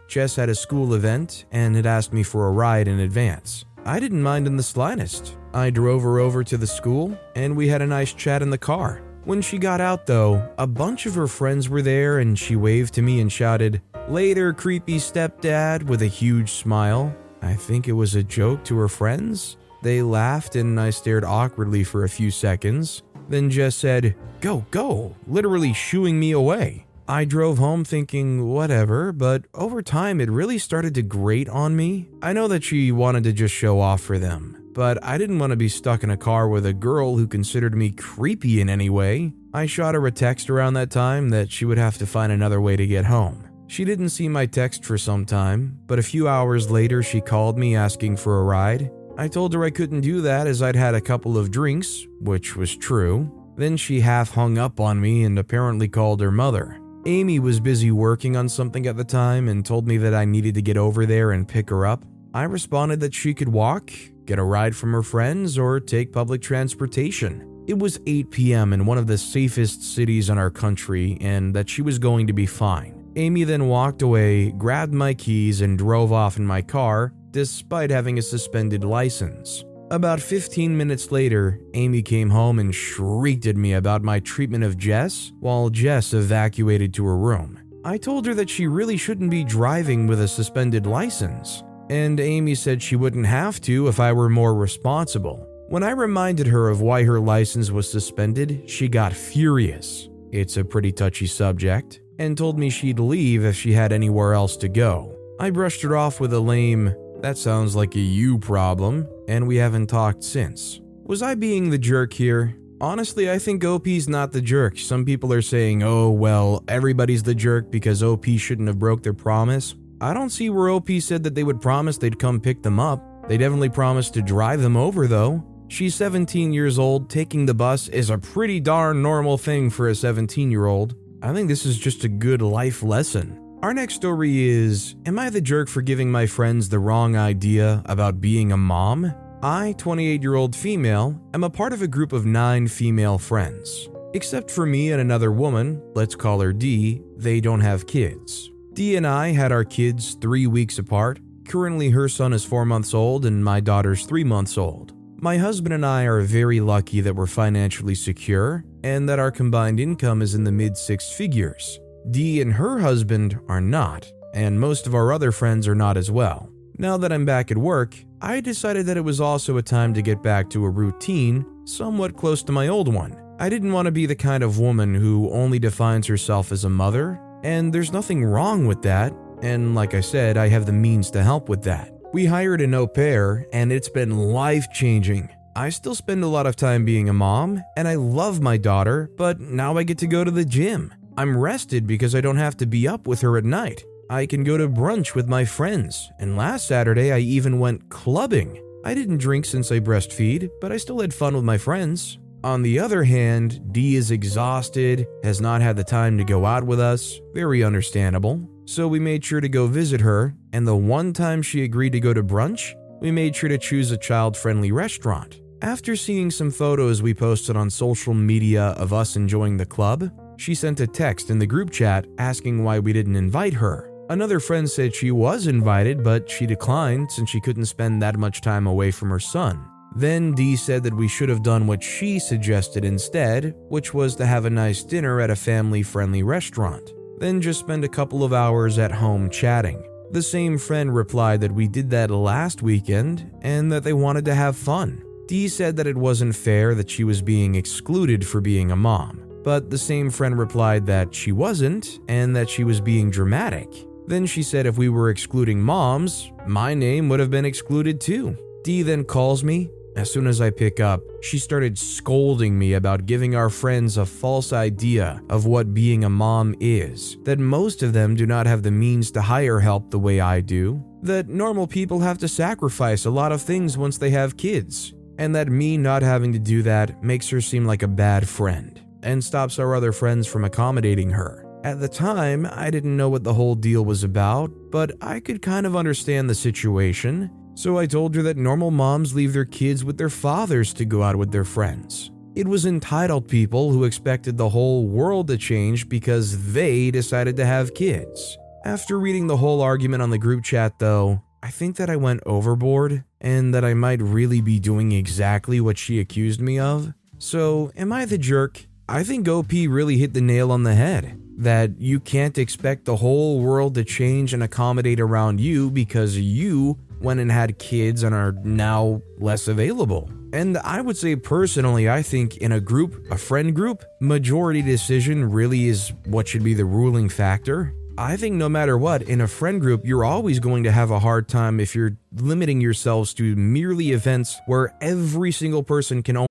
Jess 0.08 0.36
had 0.36 0.50
a 0.50 0.56
school 0.56 0.96
event 0.96 1.46
and 1.52 1.76
had 1.76 1.86
asked 1.86 2.14
me 2.14 2.24
for 2.24 2.48
a 2.48 2.52
ride 2.52 2.88
in 2.88 3.02
advance. 3.02 3.66
I 3.86 4.00
didn't 4.00 4.24
mind 4.24 4.48
in 4.48 4.58
the 4.58 4.64
slightest. 4.64 5.38
I 5.54 5.70
drove 5.70 6.02
her 6.02 6.20
over 6.20 6.44
to 6.44 6.58
the 6.58 6.66
school 6.66 7.18
and 7.36 7.56
we 7.56 7.68
had 7.68 7.82
a 7.82 7.88
nice 7.88 8.14
chat 8.14 8.42
in 8.42 8.50
the 8.50 8.58
car. 8.58 9.04
When 9.28 9.42
she 9.42 9.58
got 9.58 9.82
out, 9.82 10.06
though, 10.06 10.42
a 10.58 10.66
bunch 10.66 11.06
of 11.06 11.16
her 11.16 11.28
friends 11.28 11.68
were 11.68 11.82
there 11.82 12.20
and 12.20 12.40
she 12.40 12.56
waved 12.56 12.94
to 12.94 13.02
me 13.02 13.20
and 13.20 13.30
shouted, 13.30 13.82
Later, 14.08 14.54
creepy 14.54 15.00
stepdad, 15.00 15.84
with 15.84 16.02
a 16.02 16.08
huge 16.08 16.54
smile. 16.54 17.14
I 17.42 17.56
think 17.56 17.90
it 17.90 17.92
was 17.92 18.16
a 18.16 18.24
joke 18.24 18.64
to 18.64 18.78
her 18.78 18.88
friends. 18.88 19.58
They 19.84 20.02
laughed 20.02 20.56
and 20.56 20.80
I 20.80 20.92
stared 20.92 21.26
awkwardly 21.26 21.84
for 21.84 22.06
a 22.06 22.10
few 22.10 22.32
seconds, 22.32 23.04
then 23.28 23.50
Jess 23.50 23.76
said, 23.76 24.16
Go, 24.40 24.66
go, 24.72 25.14
literally 25.28 25.74
shooing 25.74 26.18
me 26.18 26.32
away. 26.32 26.86
I 27.06 27.26
drove 27.26 27.58
home 27.58 27.84
thinking, 27.84 28.48
whatever, 28.48 29.12
but 29.12 29.44
over 29.54 29.82
time 29.82 30.22
it 30.22 30.30
really 30.30 30.58
started 30.58 30.96
to 30.96 31.02
grate 31.02 31.50
on 31.50 31.76
me. 31.76 32.08
I 32.22 32.32
know 32.32 32.48
that 32.48 32.64
she 32.64 32.94
wanted 32.94 33.26
to 33.26 33.34
just 33.34 33.54
show 33.54 33.82
off 33.82 34.00
for 34.00 34.18
them, 34.18 34.67
but 34.78 35.04
I 35.04 35.18
didn't 35.18 35.40
want 35.40 35.50
to 35.50 35.58
be 35.58 35.70
stuck 35.70 36.04
in 36.04 36.12
a 36.12 36.18
car 36.18 36.48
with 36.48 36.64
a 36.68 36.72
girl 36.72 37.18
who 37.18 37.26
considered 37.26 37.74
me 37.74 37.90
creepy 37.90 38.62
in 38.62 38.70
any 38.70 38.92
way. 38.92 39.34
I 39.52 39.66
shot 39.66 39.96
her 39.96 40.06
a 40.06 40.12
text 40.12 40.52
around 40.52 40.76
that 40.76 40.92
time 40.92 41.30
that 41.30 41.52
she 41.52 41.66
would 41.66 41.80
have 41.80 41.98
to 41.98 42.06
find 42.06 42.32
another 42.32 42.62
way 42.62 42.76
to 42.76 42.86
get 42.86 43.06
home. 43.06 43.44
She 43.66 43.86
didn't 43.86 44.10
see 44.10 44.30
my 44.30 44.46
text 44.46 44.86
for 44.86 44.96
some 44.96 45.26
time, 45.26 45.80
but 45.88 45.98
a 45.98 46.04
few 46.04 46.28
hours 46.28 46.70
later 46.70 47.02
she 47.02 47.22
called 47.22 47.58
me 47.58 47.76
asking 47.76 48.18
for 48.18 48.40
a 48.40 48.44
ride. 48.44 48.92
I 49.18 49.28
told 49.28 49.52
her 49.56 49.64
I 49.64 49.72
couldn't 49.72 50.02
do 50.02 50.22
that 50.22 50.46
as 50.46 50.62
I'd 50.62 50.76
had 50.76 50.94
a 50.94 51.02
couple 51.02 51.40
of 51.40 51.50
drinks, 51.50 52.06
which 52.20 52.56
was 52.56 52.78
true. 52.78 53.32
Then 53.58 53.78
she 53.78 54.02
half 54.02 54.30
hung 54.30 54.60
up 54.60 54.80
on 54.80 55.02
me 55.02 55.24
and 55.24 55.40
apparently 55.40 55.88
called 55.88 56.22
her 56.22 56.32
mother. 56.32 56.80
Amy 57.08 57.40
was 57.40 57.60
busy 57.60 57.90
working 57.90 58.38
on 58.38 58.48
something 58.48 58.86
at 58.86 58.96
the 58.96 59.04
time 59.04 59.48
and 59.48 59.66
told 59.66 59.88
me 59.88 59.98
that 59.98 60.14
I 60.14 60.26
needed 60.26 60.54
to 60.54 60.62
get 60.62 60.78
over 60.78 61.08
there 61.08 61.32
and 61.32 61.48
pick 61.48 61.72
her 61.72 61.88
up. 61.88 62.06
I 62.36 62.44
responded 62.44 63.00
that 63.00 63.16
she 63.16 63.34
could 63.34 63.50
walk, 63.50 63.92
get 64.28 64.38
a 64.38 64.44
ride 64.44 64.76
from 64.76 64.92
her 64.92 65.02
friends, 65.02 65.58
or 65.58 65.80
take 65.80 66.12
public 66.12 66.42
transportation. 66.42 67.64
It 67.68 67.80
was 67.80 68.00
8 68.06 68.30
p.m. 68.30 68.74
in 68.74 68.86
one 68.86 68.98
of 68.98 69.08
the 69.08 69.18
safest 69.18 69.82
cities 69.96 70.30
in 70.30 70.38
our 70.38 70.52
country 70.52 71.18
and 71.20 71.54
that 71.56 71.70
she 71.70 71.82
was 71.82 71.98
going 71.98 72.28
to 72.28 72.34
be 72.34 72.46
fine. 72.46 73.12
Amy 73.16 73.44
then 73.46 73.68
walked 73.68 74.04
away, 74.04 74.52
grabbed 74.52 74.94
my 74.94 75.14
keys, 75.14 75.62
and 75.62 75.78
drove 75.78 76.14
off 76.14 76.38
in 76.38 76.46
my 76.46 76.62
car, 76.62 77.14
despite 77.32 77.90
having 77.90 78.20
a 78.20 78.22
suspended 78.22 78.84
license. 78.84 79.64
About 79.90 80.20
15 80.20 80.78
minutes 80.78 81.12
later, 81.12 81.60
Amy 81.74 82.02
came 82.02 82.30
home 82.30 82.60
and 82.60 82.76
shrieked 82.76 83.48
at 83.48 83.56
me 83.56 83.74
about 83.74 84.04
my 84.04 84.20
treatment 84.20 84.64
of 84.64 84.78
Jess 84.78 85.32
while 85.40 85.70
Jess 85.70 86.14
evacuated 86.14 86.94
to 86.94 87.06
her 87.06 87.18
room. 87.18 87.60
I 87.86 87.98
told 87.98 88.26
her 88.26 88.34
that 88.34 88.50
she 88.50 88.68
really 88.68 88.98
shouldn't 88.98 89.32
be 89.32 89.46
driving 89.46 90.08
with 90.08 90.20
a 90.20 90.28
suspended 90.28 90.86
license, 90.86 91.64
and 91.90 92.20
Amy 92.20 92.56
said 92.56 92.82
she 92.82 92.96
wouldn't 92.96 93.26
have 93.26 93.62
to 93.62 93.88
if 93.88 94.00
I 94.00 94.14
were 94.14 94.30
more 94.30 94.56
responsible. 94.56 95.48
When 95.70 95.84
I 95.84 95.92
reminded 95.92 96.48
her 96.48 96.70
of 96.70 96.82
why 96.82 97.04
her 97.04 97.20
license 97.20 97.72
was 97.72 97.92
suspended, 97.92 98.70
she 98.70 98.88
got 98.88 99.14
furious. 99.14 100.10
It's 100.32 100.58
a 100.58 100.64
pretty 100.64 100.92
touchy 100.92 101.28
subject, 101.28 102.02
and 102.20 102.38
told 102.38 102.58
me 102.58 102.70
she'd 102.70 103.00
leave 103.00 103.44
if 103.44 103.56
she 103.56 103.74
had 103.74 103.92
anywhere 103.92 104.34
else 104.34 104.56
to 104.58 104.70
go. 104.70 105.16
I 105.40 105.50
brushed 105.50 105.82
her 105.82 105.98
off 105.98 106.20
with 106.20 106.34
a 106.34 106.40
lame, 106.40 106.94
that 107.22 107.38
sounds 107.38 107.76
like 107.76 107.96
a 107.96 108.00
you 108.00 108.38
problem, 108.38 109.08
and 109.28 109.48
we 109.48 109.58
haven't 109.58 109.88
talked 109.88 110.24
since. 110.24 110.80
Was 111.04 111.22
I 111.22 111.36
being 111.36 111.70
the 111.70 111.78
jerk 111.78 112.14
here? 112.14 112.56
Honestly, 112.80 113.32
I 113.32 113.40
think 113.40 113.66
OP's 113.66 114.08
not 114.08 114.32
the 114.32 114.42
jerk. 114.42 114.78
Some 114.78 115.04
people 115.04 115.34
are 115.34 115.42
saying, 115.42 115.82
oh, 115.82 116.12
well, 116.12 116.64
everybody's 116.68 117.24
the 117.24 117.34
jerk 117.34 117.72
because 117.72 118.04
OP 118.04 118.26
shouldn't 118.38 118.68
have 118.68 118.78
broke 118.78 119.02
their 119.02 119.14
promise. 119.14 119.74
I 120.00 120.14
don't 120.14 120.30
see 120.30 120.50
where 120.50 120.70
OP 120.70 120.90
said 121.00 121.24
that 121.24 121.34
they 121.34 121.44
would 121.44 121.60
promise 121.60 121.98
they'd 121.98 122.20
come 122.20 122.40
pick 122.40 122.62
them 122.62 122.80
up. 122.80 123.28
They 123.28 123.38
definitely 123.38 123.70
promised 123.70 124.14
to 124.14 124.22
drive 124.22 124.62
them 124.62 124.78
over, 124.78 125.08
though. 125.08 125.44
She's 125.70 125.96
17 125.96 126.54
years 126.54 126.78
old. 126.78 127.10
Taking 127.10 127.46
the 127.46 127.54
bus 127.54 127.88
is 127.90 128.10
a 128.10 128.18
pretty 128.18 128.60
darn 128.60 129.02
normal 129.02 129.38
thing 129.38 129.70
for 129.70 129.90
a 129.90 129.96
17 129.96 130.52
year 130.52 130.68
old. 130.68 130.96
I 131.22 131.34
think 131.34 131.48
this 131.48 131.66
is 131.66 131.78
just 131.78 132.04
a 132.04 132.10
good 132.10 132.42
life 132.42 132.84
lesson. 132.84 133.44
Our 133.64 133.74
next 133.74 133.96
story 133.96 134.48
is 134.48 134.96
Am 135.08 135.18
I 135.18 135.32
the 135.32 135.42
jerk 135.42 135.68
for 135.68 135.82
giving 135.82 136.12
my 136.12 136.28
friends 136.28 136.70
the 136.70 136.80
wrong 136.80 137.16
idea 137.18 137.82
about 137.86 138.22
being 138.22 138.52
a 138.52 138.58
mom? 138.58 139.14
I, 139.42 139.74
28 139.78 140.22
year 140.22 140.36
old 140.36 140.56
female, 140.56 141.20
am 141.34 141.44
a 141.44 141.50
part 141.50 141.74
of 141.74 141.82
a 141.82 141.88
group 141.88 142.14
of 142.14 142.26
nine 142.26 142.68
female 142.68 143.18
friends. 143.18 143.90
Except 144.14 144.50
for 144.50 144.66
me 144.66 144.92
and 144.92 145.02
another 145.02 145.32
woman, 145.32 145.82
let's 145.96 146.16
call 146.16 146.40
her 146.40 146.54
D, 146.54 147.02
they 147.18 147.42
don't 147.42 147.62
have 147.62 147.88
kids. 147.88 148.52
D 148.78 148.96
and 148.96 149.08
I 149.08 149.32
had 149.32 149.52
our 149.52 149.64
kids 149.64 150.14
three 150.22 150.46
weeks 150.46 150.78
apart. 150.78 151.20
Currently, 151.48 151.90
her 151.90 152.08
son 152.08 152.32
is 152.32 152.46
four 152.46 152.64
months 152.64 152.94
old 152.94 153.26
and 153.26 153.44
my 153.44 153.60
daughter's 153.60 154.06
three 154.06 154.24
months 154.24 154.56
old. 154.56 154.94
My 155.20 155.40
husband 155.40 155.74
and 155.74 155.84
I 155.84 156.04
are 156.04 156.22
very 156.22 156.60
lucky 156.60 157.02
that 157.02 157.16
we're 157.16 157.26
financially 157.26 157.96
secure 157.96 158.64
and 158.84 159.10
that 159.10 159.18
our 159.18 159.32
combined 159.32 159.80
income 159.80 160.22
is 160.22 160.36
in 160.36 160.44
the 160.44 160.52
mid 160.52 160.78
six 160.78 161.12
figures. 161.12 161.80
Dee 162.12 162.40
and 162.40 162.54
her 162.54 162.78
husband 162.78 163.40
are 163.50 163.60
not, 163.60 164.14
and 164.36 164.60
most 164.60 164.86
of 164.86 164.94
our 164.94 165.12
other 165.12 165.32
friends 165.32 165.68
are 165.68 165.74
not 165.74 165.98
as 165.98 166.12
well. 166.12 166.52
Now 166.78 166.98
that 166.98 167.12
I'm 167.12 167.26
back 167.26 167.50
at 167.50 167.58
work, 167.58 167.96
I 168.22 168.42
decided 168.42 168.86
that 168.86 168.98
it 168.98 169.04
was 169.04 169.20
also 169.20 169.58
a 169.58 169.64
time 169.64 169.96
to 169.96 170.04
get 170.04 170.22
back 170.22 170.52
to 170.52 170.64
a 170.64 170.70
routine 170.70 171.66
somewhat 171.66 172.16
close 172.16 172.44
to 172.44 172.52
my 172.52 172.68
old 172.68 172.94
one. 172.94 173.20
I 173.40 173.50
didn't 173.50 173.74
want 173.74 173.88
to 173.88 173.92
be 173.92 174.06
the 174.06 174.16
kind 174.16 174.44
of 174.44 174.60
woman 174.60 174.94
who 174.94 175.32
only 175.32 175.58
defines 175.58 176.06
herself 176.06 176.52
as 176.52 176.64
a 176.64 176.70
mother, 176.70 177.20
and 177.44 177.74
there's 177.74 177.92
nothing 177.92 178.24
wrong 178.24 178.66
with 178.66 178.82
that, 178.84 179.14
and 179.42 179.76
like 179.76 179.94
I 179.94 180.02
said, 180.02 180.38
I 180.38 180.48
have 180.50 180.66
the 180.66 180.74
means 180.74 181.12
to 181.12 181.24
help 181.24 181.50
with 181.50 181.64
that. 181.64 181.92
We 182.14 182.26
hired 182.26 182.62
an 182.62 182.74
au 182.74 182.88
pair, 182.88 183.46
and 183.54 183.72
it's 183.72 183.90
been 183.90 184.18
life 184.18 184.72
changing. 184.72 185.30
I 185.56 185.70
still 185.70 185.96
spend 185.96 186.24
a 186.24 186.28
lot 186.28 186.48
of 186.48 186.56
time 186.56 186.86
being 186.86 187.10
a 187.10 187.14
mom, 187.14 187.64
and 187.76 187.88
I 187.88 187.96
love 187.96 188.42
my 188.42 188.58
daughter, 188.58 189.10
but 189.18 189.40
now 189.40 189.78
I 189.78 189.84
get 189.84 189.98
to 190.00 190.08
go 190.08 190.24
to 190.24 190.32
the 190.32 190.46
gym. 190.46 190.94
I'm 191.18 191.36
rested 191.36 191.88
because 191.88 192.14
I 192.14 192.22
don't 192.22 192.38
have 192.38 192.58
to 192.58 192.66
be 192.68 192.88
up 192.88 193.08
with 193.08 193.22
her 193.22 193.38
at 193.38 193.44
night. 193.44 193.84
I 194.10 194.26
can 194.26 194.44
go 194.44 194.58
to 194.58 194.70
brunch 194.70 195.16
with 195.16 195.28
my 195.28 195.46
friends, 195.46 196.12
and 196.20 196.38
last 196.38 196.68
Saturday 196.68 197.12
I 197.12 197.20
even 197.20 197.60
went 197.60 197.90
clubbing. 197.90 198.64
I 198.86 198.94
didn't 198.94 199.18
drink 199.18 199.46
since 199.46 199.72
I 199.72 199.80
breastfeed, 199.80 200.50
but 200.62 200.72
I 200.72 200.78
still 200.78 201.02
had 201.02 201.14
fun 201.14 201.36
with 201.36 201.44
my 201.44 201.58
friends. 201.58 202.20
On 202.48 202.62
the 202.62 202.80
other 202.80 203.04
hand, 203.04 203.74
Dee 203.74 203.98
is 203.98 204.10
exhausted, 204.10 205.06
has 205.22 205.42
not 205.42 205.62
had 205.62 205.76
the 205.76 205.84
time 205.84 206.18
to 206.18 206.24
go 206.24 206.46
out 206.46 206.64
with 206.64 206.80
us, 206.80 207.20
very 207.34 207.62
understandable. 207.62 208.40
So 208.64 208.88
we 208.88 209.02
made 209.02 209.26
sure 209.26 209.42
to 209.42 209.50
go 209.50 209.68
visit 209.68 210.00
her, 210.00 210.34
and 210.54 210.66
the 210.66 210.74
one 210.74 211.12
time 211.12 211.42
she 211.42 211.66
agreed 211.66 211.92
to 211.92 212.00
go 212.00 212.14
to 212.14 212.24
brunch, 212.24 212.74
we 213.02 213.12
made 213.12 213.36
sure 213.36 213.50
to 213.50 213.58
choose 213.58 213.92
a 213.92 213.98
child 213.98 214.38
friendly 214.38 214.72
restaurant. 214.72 215.42
After 215.62 215.98
seeing 215.98 216.32
some 216.32 216.50
photos 216.50 217.02
we 217.02 217.14
posted 217.14 217.58
on 217.58 217.70
social 217.70 218.14
media 218.14 218.68
of 218.78 218.94
us 218.94 219.18
enjoying 219.18 219.58
the 219.58 219.66
club, 219.66 220.10
she 220.38 220.56
sent 220.56 220.80
a 220.80 220.88
text 220.88 221.30
in 221.30 221.40
the 221.40 221.46
group 221.46 221.70
chat 221.70 222.08
asking 222.18 222.64
why 222.64 222.80
we 222.80 222.94
didn't 222.94 223.18
invite 223.18 223.56
her. 223.56 223.92
Another 224.10 224.40
friend 224.40 224.70
said 224.70 224.96
she 224.96 225.12
was 225.12 225.48
invited, 225.48 226.02
but 226.02 226.32
she 226.32 226.46
declined 226.46 227.12
since 227.12 227.30
she 227.30 227.42
couldn't 227.42 227.66
spend 227.66 228.02
that 228.02 228.16
much 228.16 228.40
time 228.40 228.68
away 228.68 228.90
from 228.90 229.10
her 229.10 229.20
son. 229.20 229.68
Then 229.96 230.34
Dee 230.34 230.56
said 230.56 230.84
that 230.84 230.94
we 230.94 231.08
should 231.08 231.30
have 231.30 231.44
done 231.44 231.66
what 231.66 231.82
she 231.82 232.20
suggested 232.20 232.86
instead, 232.86 233.56
which 233.70 233.94
was 233.94 234.16
to 234.18 234.26
have 234.26 234.46
a 234.46 234.50
nice 234.50 234.84
dinner 234.84 235.20
at 235.20 235.30
a 235.30 235.36
family 235.36 235.84
friendly 235.84 236.24
restaurant, 236.24 236.94
then 237.18 237.42
just 237.42 237.60
spend 237.60 237.84
a 237.84 237.90
couple 237.90 238.24
of 238.24 238.34
hours 238.34 238.78
at 238.78 238.92
home 238.92 239.30
chatting. 239.30 239.84
The 240.12 240.22
same 240.22 240.58
friend 240.58 240.94
replied 240.94 241.42
that 241.42 241.52
we 241.52 241.68
did 241.68 241.90
that 241.90 242.12
last 242.12 242.62
weekend 242.62 243.32
and 243.42 243.72
that 243.72 243.84
they 243.84 243.94
wanted 243.94 244.26
to 244.26 244.36
have 244.36 244.56
fun. 244.56 245.04
Dee 245.28 245.48
said 245.48 245.76
that 245.78 245.88
it 245.88 245.98
wasn't 245.98 246.36
fair 246.36 246.76
that 246.76 246.90
she 246.90 247.04
was 247.04 247.22
being 247.22 247.56
excluded 247.56 248.26
for 248.26 248.40
being 248.40 248.72
a 248.72 248.76
mom 248.76 249.28
but 249.48 249.70
the 249.70 249.78
same 249.78 250.10
friend 250.10 250.38
replied 250.38 250.86
that 250.86 251.16
she 251.16 251.32
wasn't 251.32 252.02
and 252.10 252.36
that 252.36 252.50
she 252.50 252.66
was 252.66 252.82
being 252.82 253.10
dramatic. 253.10 253.70
Then 254.06 254.26
she 254.26 254.44
said 254.44 254.66
if 254.66 254.78
we 254.78 254.90
were 254.90 255.10
excluding 255.10 255.62
moms, 255.62 256.34
my 256.46 256.74
name 256.74 257.08
would 257.08 257.22
have 257.22 257.32
been 257.32 257.46
excluded 257.46 258.02
too. 258.02 258.36
Dee 258.66 258.82
then 258.82 259.06
calls 259.06 259.46
me 259.46 259.70
As 259.98 260.12
soon 260.12 260.28
as 260.28 260.42
I 260.42 260.52
pick 260.52 260.80
up, 260.80 261.02
she 261.22 261.40
started 261.40 261.76
scolding 261.76 262.58
me 262.58 262.74
about 262.74 263.08
giving 263.08 263.36
our 263.36 263.50
friends 263.50 263.98
a 263.98 264.06
false 264.06 264.54
idea 264.54 265.20
of 265.28 265.48
what 265.48 265.74
being 265.74 266.04
a 266.04 266.10
mom 266.10 266.54
is, 266.60 267.18
that 267.24 267.40
most 267.40 267.82
of 267.82 267.94
them 267.94 268.14
do 268.14 268.28
not 268.28 268.46
have 268.46 268.62
the 268.62 268.70
means 268.70 269.10
to 269.12 269.22
hire 269.22 269.60
help 269.60 269.90
the 269.90 269.98
way 269.98 270.20
I 270.20 270.42
do, 270.42 270.86
that 271.02 271.30
normal 271.30 271.66
people 271.66 272.00
have 272.00 272.20
to 272.20 272.28
sacrifice 272.28 273.06
a 273.06 273.10
lot 273.10 273.32
of 273.32 273.42
things 273.42 273.76
once 273.76 273.98
they 273.98 274.12
have 274.12 274.38
kids, 274.38 274.94
and 275.18 275.36
that 275.36 275.48
me 275.48 275.78
not 275.78 276.04
having 276.04 276.32
to 276.32 276.40
do 276.40 276.62
that 276.62 277.04
makes 277.04 277.28
her 277.30 277.42
seem 277.42 277.66
like 277.66 277.82
a 277.82 277.88
bad 277.88 278.30
friend 278.30 278.80
and 279.02 279.24
stops 279.24 279.58
our 279.58 279.74
other 279.74 279.92
friends 279.92 280.28
from 280.28 280.46
accommodating 280.46 281.10
her. 281.10 281.44
At 281.64 281.80
the 281.80 281.90
time, 281.90 282.48
I 282.52 282.70
didn't 282.70 282.96
know 282.96 283.10
what 283.10 283.24
the 283.24 283.34
whole 283.34 283.56
deal 283.56 283.84
was 283.84 284.04
about, 284.04 284.52
but 284.70 284.92
I 285.02 285.20
could 285.20 285.42
kind 285.42 285.66
of 285.66 285.76
understand 285.76 286.30
the 286.30 286.36
situation, 286.36 287.32
so 287.58 287.80
I 287.80 287.88
told 287.88 288.14
her 288.14 288.22
that 288.22 288.38
normal 288.38 288.70
moms 288.70 289.16
leave 289.16 289.34
their 289.34 289.44
kids 289.44 289.84
with 289.84 289.98
their 289.98 290.12
fathers 290.12 290.76
to 290.76 290.86
go 290.86 291.02
out 291.02 291.16
with 291.16 291.32
their 291.32 291.44
friends. 291.44 292.12
It 292.36 292.48
was 292.48 292.68
entitled 292.68 293.28
people 293.28 293.72
who 293.72 293.84
expected 293.84 294.38
the 294.38 294.50
whole 294.50 294.86
world 294.86 295.28
to 295.30 295.38
change 295.38 295.90
because 295.90 296.54
they 296.54 296.92
decided 296.92 297.36
to 297.38 297.48
have 297.48 297.74
kids. 297.74 298.38
After 298.64 299.00
reading 299.00 299.26
the 299.26 299.38
whole 299.38 299.64
argument 299.64 300.04
on 300.04 300.12
the 300.12 300.20
group 300.20 300.44
chat, 300.44 300.78
though, 300.78 301.24
I 301.42 301.50
think 301.50 301.78
that 301.78 301.90
I 301.90 301.96
went 301.96 302.22
overboard 302.28 303.04
and 303.20 303.56
that 303.56 303.66
I 303.66 303.74
might 303.74 304.04
really 304.04 304.40
be 304.40 304.60
doing 304.60 304.92
exactly 304.92 305.60
what 305.60 305.80
she 305.80 306.00
accused 306.00 306.40
me 306.40 306.60
of. 306.60 306.94
So, 307.18 307.72
am 307.76 307.92
I 307.92 308.06
the 308.06 308.20
jerk? 308.20 308.68
I 308.88 309.04
think 309.04 309.28
OP 309.28 309.52
really 309.52 309.98
hit 309.98 310.14
the 310.14 310.22
nail 310.22 310.52
on 310.52 310.62
the 310.62 310.76
head 310.76 311.20
that 311.38 311.80
you 311.80 312.00
can't 312.00 312.38
expect 312.38 312.86
the 312.86 312.98
whole 312.98 313.40
world 313.40 313.74
to 313.76 313.84
change 313.84 314.34
and 314.34 314.44
accommodate 314.44 315.00
around 315.00 315.40
you 315.40 315.72
because 315.72 316.18
you 316.18 316.78
went 317.02 317.20
and 317.20 317.32
had 317.32 317.60
kids 317.60 318.04
and 318.04 318.14
are 318.14 318.34
now 318.44 319.02
less 319.18 319.48
available. 319.48 320.10
And 320.34 320.58
I 320.58 320.82
would 320.82 320.98
say 320.98 321.16
personally, 321.16 321.90
I 321.90 322.02
think 322.02 322.38
in 322.38 322.52
a 322.52 322.60
group, 322.60 323.12
a 323.12 323.18
friend 323.18 323.56
group, 323.56 323.84
majority 324.02 324.62
decision 324.62 325.30
really 325.30 325.68
is 325.68 325.94
what 326.06 326.28
should 326.28 326.44
be 326.44 326.54
the 326.54 326.66
ruling 326.66 327.10
factor. 327.10 327.74
I 327.98 328.16
think 328.16 328.36
no 328.36 328.48
matter 328.48 328.78
what, 328.78 329.02
in 329.02 329.22
a 329.22 329.28
friend 329.28 329.60
group, 329.60 329.82
you're 329.84 330.06
always 330.06 330.40
going 330.40 330.64
to 330.66 330.72
have 330.72 330.92
a 330.92 331.00
hard 331.00 331.28
time 331.28 331.60
if 331.60 331.74
you're 331.74 331.98
limiting 332.14 332.62
yourselves 332.62 333.14
to 333.16 333.36
merely 333.36 333.92
events 333.92 334.40
where 334.46 334.76
every 334.82 335.32
single 335.32 335.64
person 335.64 336.04
can 336.04 336.18
only. 336.18 336.28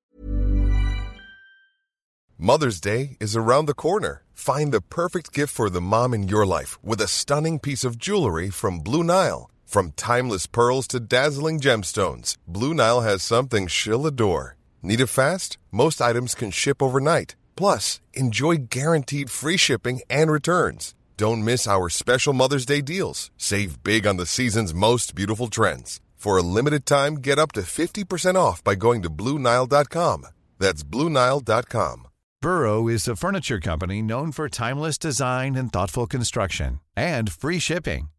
Mother's 2.39 2.81
Day 2.81 3.17
is 3.19 3.35
around 3.35 3.67
the 3.67 3.75
corner. 3.75 4.23
Find 4.33 4.71
the 4.73 4.81
perfect 4.83 5.33
gift 5.33 5.53
for 5.53 5.69
the 5.69 5.81
mom 5.81 6.15
in 6.15 6.29
your 6.29 6.47
life 6.47 6.79
with 6.85 7.01
a 7.01 7.09
stunning 7.09 7.59
piece 7.59 7.83
of 7.83 7.99
jewelry 7.99 8.51
from 8.51 8.81
Blue 8.81 9.03
Nile. 9.03 9.51
From 9.67 9.91
timeless 9.97 10.47
pearls 10.47 10.87
to 10.89 11.01
dazzling 11.01 11.61
gemstones, 11.61 12.37
Blue 12.47 12.73
Nile 12.73 13.01
has 13.01 13.23
something 13.23 13.67
she'll 13.67 14.07
adore. 14.07 14.57
Need 14.81 15.01
it 15.01 15.09
fast? 15.09 15.59
Most 15.73 16.01
items 16.01 16.35
can 16.37 16.51
ship 16.53 16.81
overnight. 16.81 17.35
Plus, 17.57 18.01
enjoy 18.15 18.69
guaranteed 18.71 19.29
free 19.29 19.57
shipping 19.57 20.01
and 20.09 20.31
returns. 20.31 20.95
Don't 21.17 21.45
miss 21.45 21.67
our 21.67 21.89
special 21.89 22.33
Mother's 22.33 22.65
Day 22.65 22.81
deals. 22.81 23.31
Save 23.37 23.83
big 23.83 24.07
on 24.07 24.17
the 24.19 24.27
season's 24.27 24.73
most 24.73 25.15
beautiful 25.15 25.49
trends. 25.49 26.01
For 26.15 26.39
a 26.39 26.43
limited 26.43 26.87
time, 26.87 27.17
get 27.17 27.39
up 27.39 27.53
to 27.53 27.63
50% 27.63 28.37
off 28.37 28.63
by 28.63 28.77
going 28.77 29.03
to 29.03 29.11
BlueNile.com. 29.11 30.27
That's 30.59 30.85
BlueNile.com. 30.85 32.07
Burrow 32.43 32.87
is 32.87 33.09
a 33.09 33.17
furniture 33.17 33.59
company 33.61 34.03
known 34.03 34.31
for 34.31 34.49
timeless 34.49 34.99
design 34.99 35.57
and 35.57 35.73
thoughtful 35.73 36.07
construction 36.07 36.81
and 36.97 37.33
free 37.33 37.59
shipping, 37.59 38.09